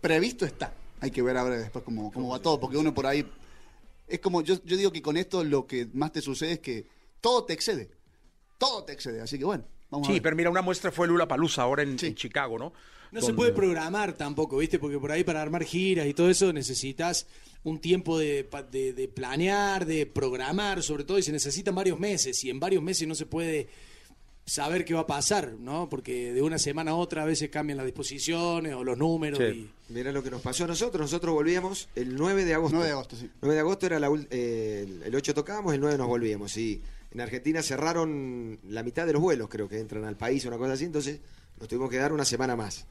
[0.00, 0.74] Previsto está.
[0.98, 3.24] Hay que ver ahora después cómo, cómo va todo, porque uno por ahí...
[4.08, 6.86] Es como, yo, yo digo que con esto lo que más te sucede es que
[7.20, 7.88] todo te excede.
[8.58, 9.20] Todo te excede.
[9.20, 10.22] Así que bueno, vamos a Sí, ver.
[10.22, 12.72] pero mira, una muestra fue Lula Palusa ahora en, en Chicago, ¿no?
[13.12, 14.80] No se puede programar tampoco, ¿viste?
[14.80, 17.28] Porque por ahí para armar giras y todo eso necesitas
[17.62, 22.42] un tiempo de- de planear, de programar, sobre todo, y se necesitan varios meses.
[22.42, 23.68] Y en varios meses no se puede
[24.46, 25.88] saber qué va a pasar, ¿no?
[25.88, 29.40] Porque de una semana a otra a veces cambian las disposiciones o los números.
[29.40, 29.68] Y...
[29.88, 31.00] Mira lo que nos pasó a nosotros.
[31.00, 32.76] Nosotros volvíamos el 9 de agosto.
[32.76, 33.28] 9 de agosto, sí.
[33.42, 36.56] 9 de agosto era la eh, el- el 8 tocábamos, el 9 nos volvíamos.
[36.56, 36.80] Y
[37.10, 40.58] en Argentina cerraron la mitad de los vuelos, creo que entran al país o una
[40.58, 40.84] cosa así.
[40.84, 41.20] Entonces
[41.58, 42.86] nos tuvimos que dar una semana más.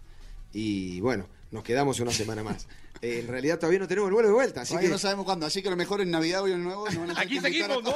[0.54, 2.68] Y bueno, nos quedamos una semana más.
[3.06, 4.62] Eh, en realidad todavía no tenemos el vuelo de vuelta.
[4.62, 6.64] Así Todavía que no sabemos cuándo, así que a lo mejor en Navidad o en
[6.64, 7.96] Nuevo nos van a Aquí seguimos, ¿no?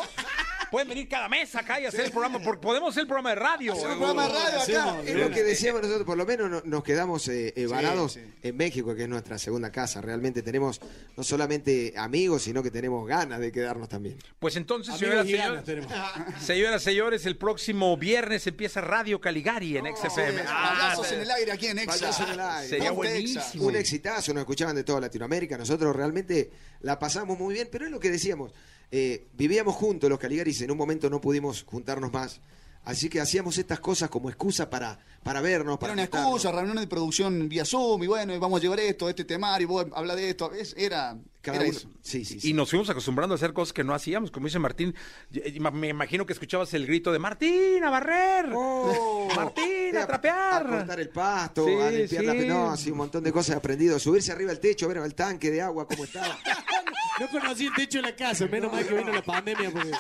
[0.70, 3.36] Pueden venir cada mes acá y hacer el programa, porque podemos hacer el programa de
[3.36, 3.76] radio.
[3.76, 5.02] Un programa de radio acá.
[5.04, 8.22] Es lo que decíamos nosotros, por lo menos no- nos quedamos eh, eh, varados sí.
[8.44, 10.00] en México, que es nuestra segunda casa.
[10.02, 10.80] Realmente tenemos
[11.18, 14.18] no solamente amigos, sino que tenemos ganas de quedarnos también.
[14.38, 15.94] Pues entonces, señoras ganas señores, tenemos.
[16.46, 20.44] señoras, señores, el próximo viernes empieza Radio Caligari en XFM.
[20.48, 22.24] Ah, en el aire aquí en Exa.
[22.26, 22.70] En el aire.
[22.70, 23.66] Sería buenísimo.
[23.66, 25.58] Un exitazo, nos escuchaban de Latinoamérica.
[25.58, 28.54] Nosotros realmente la pasamos muy bien, pero es lo que decíamos.
[28.92, 32.42] eh, vivíamos juntos los Caligaris, en un momento no pudimos juntarnos más.
[32.86, 36.30] Así que hacíamos estas cosas como excusa para, para vernos, para Era una juntarnos.
[36.36, 39.86] excusa, reuniones de producción vía Zoom, y bueno, vamos a llevar esto, este temario, vos
[39.94, 40.52] habla de esto.
[40.54, 41.90] Es- era, Cada era uno- eso.
[42.02, 44.96] Sí, sí, Y nos fuimos acostumbrando a hacer cosas que no hacíamos, como dice Martín.
[45.74, 48.50] Me imagino que escuchabas el grito de Martín, a barrer.
[48.56, 50.66] Oh, Martín, a trapear.
[50.66, 52.48] A cortar el pasto, Sí, a limpiar la sí.
[52.48, 54.00] no, sí, un montón de cosas he aprendido.
[54.00, 56.38] Subirse arriba del techo, ver el tanque de agua cómo estaba.
[57.20, 59.70] No conocí el techo de la casa, menos mal que vino la pandemia.
[59.72, 59.92] Porque...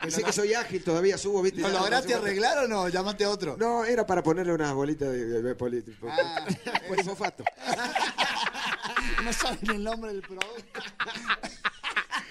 [0.00, 1.60] Pensé que soy ágil, todavía subo, ¿viste?
[1.62, 2.88] ¿Lo lograste arreglar o no?
[2.88, 3.56] Llamaste a otro.
[3.58, 6.46] No, era para ponerle unas bolitas de, de, de poli- Ah,
[6.88, 7.44] por fosfato.
[9.24, 10.80] no saben el nombre del producto.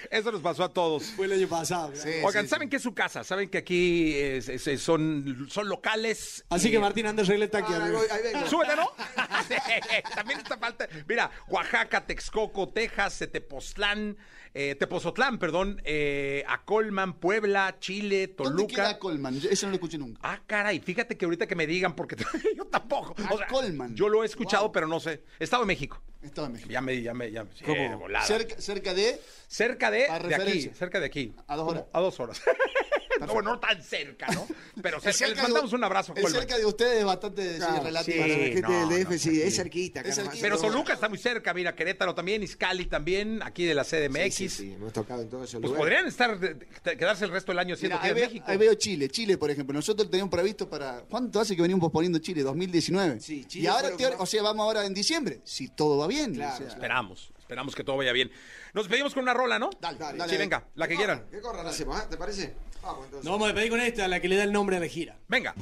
[0.08, 1.02] Eso nos pasó a todos.
[1.16, 1.92] Fue el año pasado.
[1.94, 3.24] Sí, Oigan, sí, ¿saben qué es su casa?
[3.24, 6.44] ¿Saben que aquí es- es- es- son, son locales?
[6.48, 7.72] Así y- que Martín, anda, arregla el tanque.
[7.74, 8.46] Ah, ahí voy, ahí vengo.
[8.48, 8.88] Súbete, ¿no?
[10.14, 10.88] También está falta.
[11.08, 14.16] Mira, Oaxaca, Texcoco, Texas, Tepoztlán,
[14.58, 18.98] eh, Tepozotlán, perdón, eh, Acolman, Puebla, Chile, ¿Dónde queda Toluca.
[18.98, 19.38] Colman?
[19.38, 20.18] Yo- Eso no lo escuché nunca.
[20.22, 22.16] Ah, caray, fíjate que ahorita que me digan, porque
[22.56, 23.14] yo tampoco.
[23.30, 23.94] O sea, Acolman.
[23.94, 24.72] Yo lo he escuchado, Wow.
[24.72, 25.22] pero no sé.
[25.38, 26.00] Estado de México.
[26.22, 26.70] Estaba en México.
[26.70, 27.52] Ya me, ya me, ya me.
[27.54, 28.08] sí, ¿Cómo?
[28.08, 28.20] de.
[28.22, 29.20] Cerca, cerca de.
[29.46, 31.34] Cerca de, A de aquí, cerca de aquí.
[31.46, 31.84] A dos horas.
[31.92, 32.42] A dos horas.
[33.24, 34.46] no, bueno, no tan cerca, ¿no?
[34.82, 36.12] Pero cerca, cerca les mandamos de- un abrazo.
[36.16, 36.40] El Colman.
[36.42, 38.18] cerca de ustedes es bastante sí, relativo.
[38.18, 40.00] para la gente no, del DF, no, sí, no, es cerquita.
[40.02, 40.38] Es cerquita.
[40.42, 44.34] Pero Toluca está muy cerca, mira, Querétaro también, Iscali también, aquí de la CDMX.
[44.34, 46.14] Sí, sí, sí, hemos tocado en todos esos Pues lugares.
[46.14, 48.44] podrían estar, quedarse el resto del año que ahí, en México.
[48.48, 49.08] ahí veo Chile.
[49.08, 49.72] Chile, por ejemplo.
[49.74, 51.00] Nosotros teníamos previsto para.
[51.08, 52.42] ¿Cuánto hace que venimos posponiendo Chile?
[52.42, 53.20] 2019.
[53.20, 55.40] Sí, Chile y ahora, o sea, vamos ahora en diciembre.
[55.44, 56.34] Si todo va bien.
[56.34, 58.30] Claro, o sea, Esperamos, esperamos que todo vaya bien.
[58.74, 59.70] Nos despedimos con una rola, ¿no?
[59.80, 60.38] Dale, dale, Sí, dale.
[60.38, 61.24] venga, la que ¿Qué quieran.
[61.30, 61.96] ¿Qué corran hacemos?
[61.96, 62.08] ah?
[62.10, 62.54] ¿Te parece?
[62.82, 63.24] Vamos entonces.
[63.24, 65.16] Nos vamos a despedir con esta, la que le da el nombre a la gira.
[65.28, 65.54] Venga.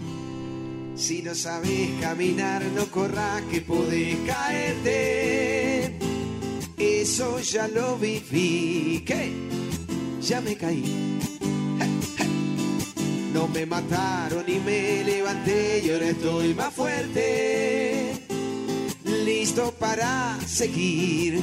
[0.96, 5.98] Si no sabes caminar, no corras que podés caerte.
[6.78, 9.04] Eso ya lo viví.
[9.06, 9.32] ¿Qué?
[10.22, 11.20] Ya me caí.
[13.34, 18.23] No me mataron y me levanté y ahora estoy más fuerte.
[19.24, 21.40] Listo para seguir.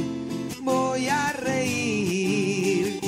[0.62, 3.00] Voy a reír.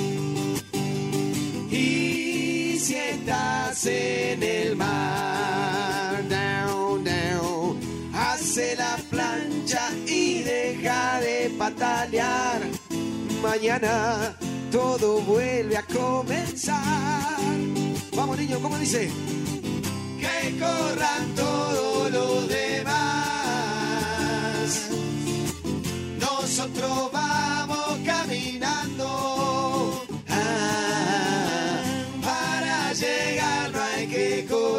[1.70, 7.80] Y si estás en el mar, down, down,
[8.16, 12.62] hace la plancha y deja de patalear.
[13.44, 14.36] Mañana
[14.72, 17.38] todo vuelve a comenzar.
[18.16, 19.12] Vamos niños, ¿cómo dice?
[20.20, 23.43] Que corran todos los demás.
[26.20, 30.06] Nosotros vamos caminando.
[30.30, 31.82] Ah,
[32.22, 34.74] para llegar no hay que correr.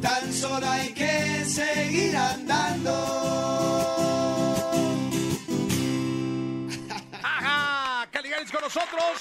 [0.00, 2.90] Tan solo hay que seguir andando.
[7.22, 8.06] ¡Ajá!
[8.10, 9.20] Caligaris con nosotros.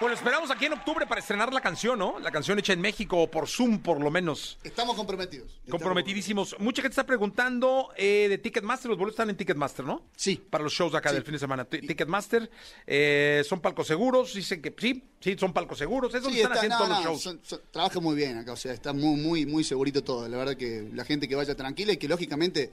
[0.00, 2.18] Bueno, esperamos aquí en octubre para estrenar la canción, ¿no?
[2.20, 4.58] La canción hecha en México, o por Zoom por lo menos.
[4.64, 5.60] Estamos comprometidos.
[5.68, 6.56] Comprometidísimos.
[6.58, 8.88] Mucha gente está preguntando eh, de Ticketmaster.
[8.88, 10.06] Los boletos están en Ticketmaster, ¿no?
[10.16, 10.42] Sí.
[10.48, 11.66] Para los shows acá del fin de semana.
[11.66, 12.50] Ti- Ticketmaster.
[12.86, 14.32] eh, son palcos seguros.
[14.32, 16.14] Dicen que sí, sí, son palcos seguros.
[16.14, 17.22] Es donde Sí, están está- haciendo no, todos los shows.
[17.22, 20.26] son- son- trabaja muy bien acá, o sea, está muy, muy, muy segurito todo.
[20.28, 22.72] La verdad que la gente que vaya tranquila y que lógicamente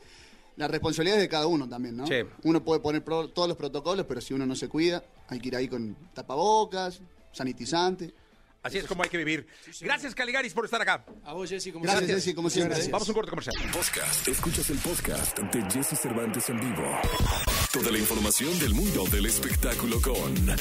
[0.55, 2.07] la responsabilidad es de cada uno también, ¿no?
[2.07, 2.15] Sí.
[2.43, 5.49] Uno puede poner pro- todos los protocolos, pero si uno no se cuida, hay que
[5.49, 7.01] ir ahí con tapabocas,
[7.37, 8.13] sanitizante.
[8.63, 9.47] Así es como hay que vivir.
[9.79, 11.05] Gracias, Caligaris, por estar acá.
[11.23, 12.21] A vos, Jessy, como Gracias, siempre.
[12.21, 12.73] Jessy, como siempre.
[12.73, 12.91] Gracias.
[12.91, 13.55] Vamos a un corte comercial.
[13.71, 14.27] Podcast.
[14.27, 16.83] Escuchas el podcast de Jesse Cervantes en vivo.
[17.71, 20.57] Toda la información del mundo del espectáculo con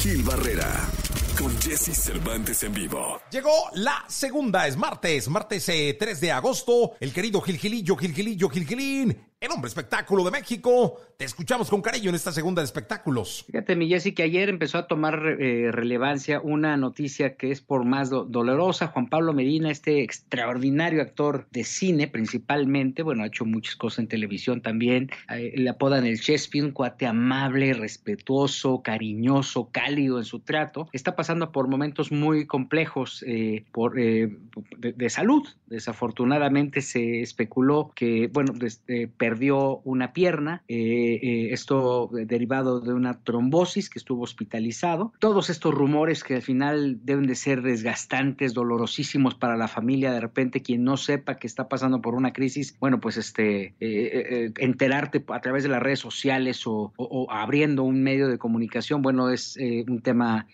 [0.00, 0.88] Gil Barrera.
[1.36, 3.20] Con Jesse Cervantes en vivo.
[3.30, 6.92] Llegó la segunda, es martes, martes eh, 3 de agosto.
[7.00, 11.00] El querido Gilgilillo, Gilgilillo, Gilgilín, el hombre espectáculo de México.
[11.16, 13.44] Te escuchamos con cariño en esta segunda de espectáculos.
[13.46, 17.86] Fíjate, mi Jessy, que ayer empezó a tomar eh, relevancia una noticia que es por
[17.86, 18.88] más do- dolorosa.
[18.88, 24.08] Juan Pablo Medina, este extraordinario actor de cine principalmente, bueno, ha hecho muchas cosas en
[24.08, 25.10] televisión también.
[25.34, 30.88] eh, le apodan el Chespi, un cuate amable, respetuoso, cariñoso, cálido en su trato.
[30.92, 34.36] Está pasando por momentos muy complejos eh, por, eh,
[34.76, 35.48] de, salud.
[35.66, 42.92] Desafortunadamente se especuló que, bueno, des- eh, perdió una pierna, eh, eh, esto derivado de
[42.92, 45.12] una trombosis que estuvo hospitalizado.
[45.20, 50.18] Todos estos rumores que al final deben de ser desgastantes, dolorosísimos para la familia, de
[50.18, 55.24] repente quien no sepa que está pasando por una crisis, bueno, pues este, eh, enterarte
[55.28, 56.92] a través de las redes sociales o,
[57.30, 59.56] abriendo un medio de comunicación, bueno, es
[59.86, 60.48] un tema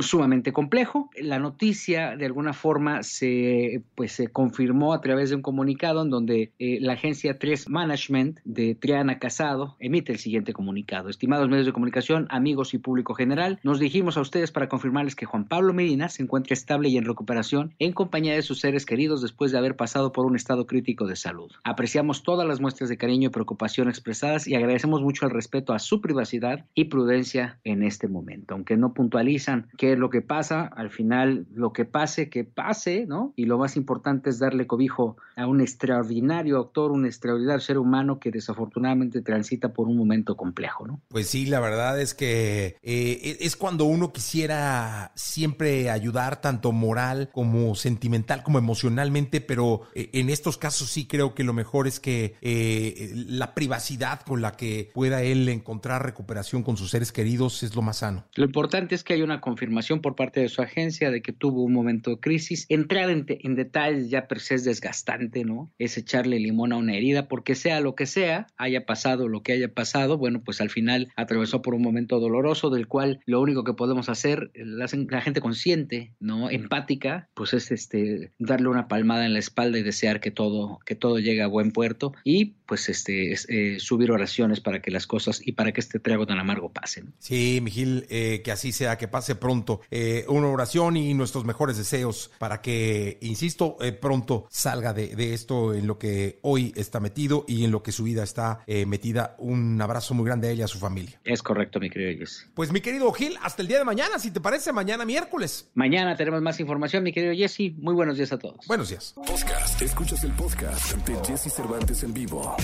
[0.00, 1.08] sumamente complejo.
[1.18, 6.10] La noticia de alguna forma se, pues, se confirmó a través de un comunicado en
[6.10, 11.08] donde la agencia 3 Management de Triana Casado emite el siguiente comunicado.
[11.08, 15.26] Estimados medios de comunicación, amigos y público general, nos dirigimos a ustedes para confirmarles que
[15.26, 19.22] Juan Pablo Medina se encuentra estable y en recuperación en compañía de sus seres queridos
[19.22, 21.50] después de haber pasado por un estado crítico de salud.
[21.64, 25.78] Apreciamos todas las muestras de cariño y preocupación expresadas y agradecemos mucho el respeto a
[25.78, 28.54] su privacidad y prudencia en este momento.
[28.54, 33.06] Aunque no puntualizan qué es lo que pasa, al final lo que pase, que pase,
[33.06, 33.32] ¿no?
[33.36, 38.07] Y lo más importante es darle cobijo a un extraordinario actor, un extraordinario ser humano
[38.16, 41.00] que desafortunadamente transita por un momento complejo, ¿no?
[41.08, 47.28] Pues sí, la verdad es que eh, es cuando uno quisiera siempre ayudar, tanto moral
[47.32, 52.00] como sentimental, como emocionalmente, pero eh, en estos casos sí creo que lo mejor es
[52.00, 57.62] que eh, la privacidad con la que pueda él encontrar recuperación con sus seres queridos
[57.62, 58.24] es lo más sano.
[58.34, 61.62] Lo importante es que hay una confirmación por parte de su agencia de que tuvo
[61.62, 62.66] un momento de crisis.
[62.68, 65.70] Entrar en, detalles ya per se es desgastante, ¿no?
[65.78, 69.52] Es echarle limón a una herida, porque sea lo que sea, haya pasado lo que
[69.52, 73.64] haya pasado, bueno, pues al final atravesó por un momento doloroso del cual lo único
[73.64, 76.48] que podemos hacer, la, la gente consciente, ¿no?
[76.48, 80.94] Empática, pues es este darle una palmada en la espalda y desear que todo, que
[80.94, 85.40] todo llegue a buen puerto y pues este eh, subir oraciones para que las cosas
[85.44, 87.14] y para que este trago tan amargo pasen.
[87.18, 89.80] Sí, Miguel, eh, que así sea, que pase pronto.
[89.90, 95.74] Eh, una oración y nuestros mejores deseos para que, insisto, pronto salga de, de, esto
[95.74, 99.34] en lo que hoy está metido y en lo que su vida está metida.
[99.38, 101.20] Un abrazo muy grande a ella y a su familia.
[101.24, 102.48] Es correcto, mi querido Jesse.
[102.54, 105.68] Pues mi querido Gil, hasta el día de mañana, si te parece, mañana miércoles.
[105.74, 107.72] Mañana tenemos más información, mi querido Jesse.
[107.76, 108.66] Muy buenos días a todos.
[108.66, 109.14] Buenos días.
[109.14, 109.80] Podcast.
[109.80, 112.56] Escuchas el podcast de Jesse Cervantes en vivo.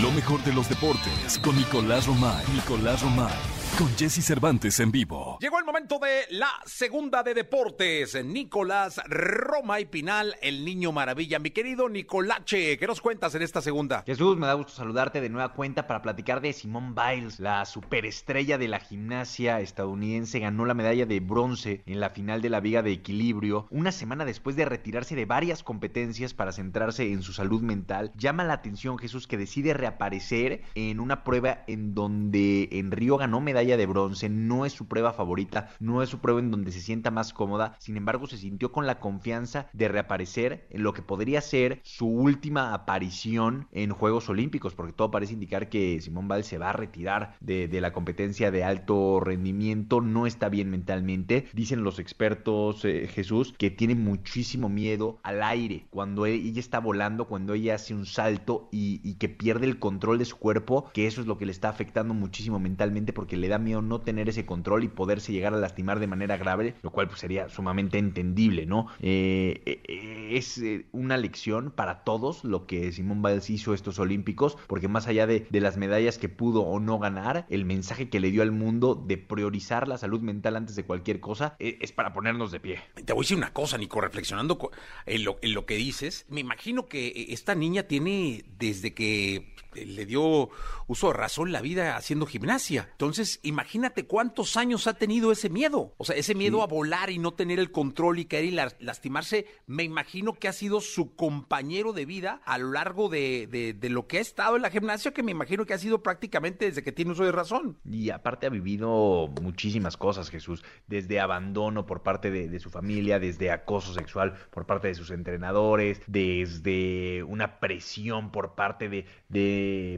[0.00, 2.44] Lo mejor de los deportes con Nicolás Romay.
[2.54, 5.38] Nicolás Romay con Jesse Cervantes en vivo.
[5.40, 8.22] Llegó el momento de la segunda de deportes.
[8.24, 11.38] Nicolás Roma y Pinal, el niño maravilla.
[11.38, 14.02] Mi querido Nicolache, ¿qué nos cuentas en esta segunda?
[14.04, 18.58] Jesús, me da gusto saludarte de nueva cuenta para platicar de Simone Biles, la superestrella
[18.58, 20.40] de la gimnasia estadounidense.
[20.40, 24.24] Ganó la medalla de bronce en la final de la Viga de Equilibrio, una semana
[24.24, 28.12] después de retirarse de varias competencias para centrarse en su salud mental.
[28.16, 33.40] Llama la atención, Jesús, que decide reaparecer en una prueba en donde en Río ganó
[33.40, 36.80] medalla de bronce, no es su prueba favorita, no es su prueba en donde se
[36.80, 41.02] sienta más cómoda, sin embargo se sintió con la confianza de reaparecer en lo que
[41.02, 46.44] podría ser su última aparición en Juegos Olímpicos, porque todo parece indicar que Simón Val
[46.44, 51.82] se va a retirar de, la competencia de alto rendimiento, no está bien mentalmente, dicen
[51.82, 57.26] los expertos eh, Jesús que tiene muchísimo miedo al aire, cuando e, ella está volando,
[57.26, 61.06] cuando ella hace un salto y, y que pierde el control de su cuerpo, que
[61.06, 64.28] eso es lo que le está afectando muchísimo mentalmente porque le da miedo no tener
[64.28, 67.98] ese control y poderse llegar a lastimar de manera grave, lo cual pues, sería sumamente
[67.98, 68.88] entendible, ¿no?
[69.00, 74.56] Eh, eh, es eh, una lección para todos lo que Simón Biles hizo estos Olímpicos,
[74.66, 78.30] porque más allá de, las medallas que pudo o no ganar, el mensaje que le
[78.30, 82.50] dio al mundo de priorizar la salud mental antes de cualquier cosa es, para ponernos
[82.50, 82.80] de pie.
[83.04, 84.58] Te voy a decir una cosa, Nico, reflexionando
[85.06, 90.50] en lo que dices, me imagino que esta niña tiene desde que le dio
[90.86, 92.88] uso de razón la vida haciendo gimnasia.
[92.92, 95.94] Entonces, imagínate cuántos años ha tenido ese miedo.
[95.98, 99.46] O sea, ese miedo a volar y no tener el control y caer y lastimarse,
[99.66, 103.46] me imagino que ha sido su compañero de vida a lo largo de,
[103.78, 106.66] de, lo que ha estado en la gimnasia, que me imagino que ha sido prácticamente
[106.66, 107.78] desde que tiene uso de razón.
[107.84, 113.18] Y aparte ha vivido muchísimas cosas, Jesús, desde abandono por parte de, de su familia,
[113.18, 119.06] desde acoso sexual por parte de sus entrenadores, desde una presión por parte de,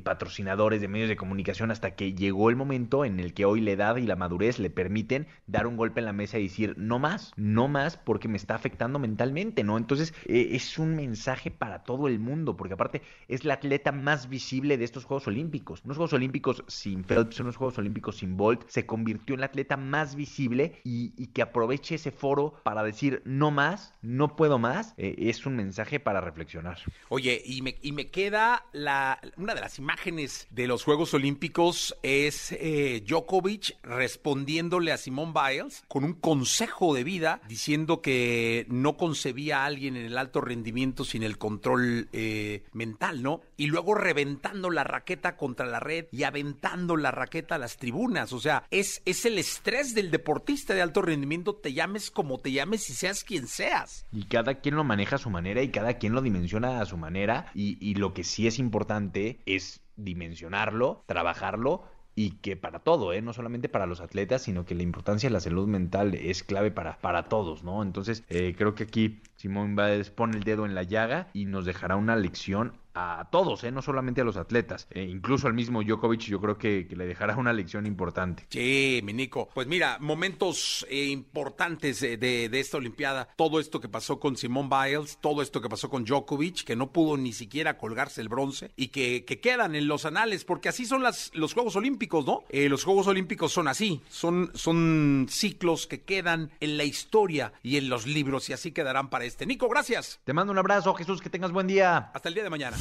[0.05, 3.73] patrocinadores, de medios de comunicación, hasta que llegó el momento en el que hoy la
[3.73, 6.99] edad y la madurez le permiten dar un golpe en la mesa y decir, no
[6.99, 9.77] más, no más, porque me está afectando mentalmente, ¿no?
[9.77, 14.29] Entonces eh, es un mensaje para todo el mundo, porque aparte es la atleta más
[14.29, 15.83] visible de estos Juegos Olímpicos.
[15.85, 19.77] Unos Juegos Olímpicos sin Phelps, unos Juegos Olímpicos sin Bolt, se convirtió en la atleta
[19.77, 25.15] más visible y, que aproveche ese foro para decir, no más, no puedo más, eh,
[25.19, 26.79] es un mensaje para reflexionar.
[27.09, 29.19] Oye, y me, y me queda la,
[29.55, 36.05] de las imágenes de los Juegos Olímpicos es eh, Djokovic respondiéndole a Simone Biles con
[36.05, 41.23] un consejo de vida diciendo que no concebía a alguien en el alto rendimiento sin
[41.23, 43.43] el control eh, mental, ¿no?
[43.57, 48.33] Y luego reventando la raqueta contra la red y aventando la raqueta a las tribunas.
[48.33, 52.53] O sea, es, es el estrés del deportista de alto rendimiento, te llames como te
[52.53, 54.07] llames y seas quien seas.
[54.13, 56.97] Y cada quien lo maneja a su manera y cada quien lo dimensiona a su
[56.97, 57.47] manera.
[57.55, 61.85] Y, y lo que sí es importante es dimensionarlo, trabajarlo
[62.17, 63.23] y que para todo, ¿eh?
[63.23, 66.71] no solamente para los atletas, sino que la importancia de la salud mental es clave
[66.71, 67.83] para, para todos, ¿no?
[67.83, 71.65] Entonces, eh, creo que aquí Simón Báez pone el dedo en la llaga y nos
[71.65, 73.73] dejará una lección a todos, ¿eh?
[73.73, 74.87] no solamente a los atletas.
[74.91, 78.47] Eh, incluso al mismo Djokovic yo creo que, le dejará una lección importante.
[78.49, 79.49] Sí, mi Nico.
[79.53, 83.29] Pues mira, momentos eh, importantes de, esta Olimpiada.
[83.37, 86.93] Todo esto que pasó con Simone Biles, todo esto que pasó con Djokovic, que no
[86.93, 91.03] pudo ni siquiera colgarse el bronce y que, quedan en los anales, porque así son
[91.03, 92.45] las, los Juegos Olímpicos, ¿no?
[92.51, 97.89] los Juegos Olímpicos son así, son, son ciclos que quedan en la historia y en
[97.89, 99.45] los libros y así quedarán para este.
[99.45, 100.21] Nico, gracias.
[100.25, 102.11] Te mando un abrazo, Jesús, que tengas buen día.
[102.15, 102.77] Hasta el día de mañana.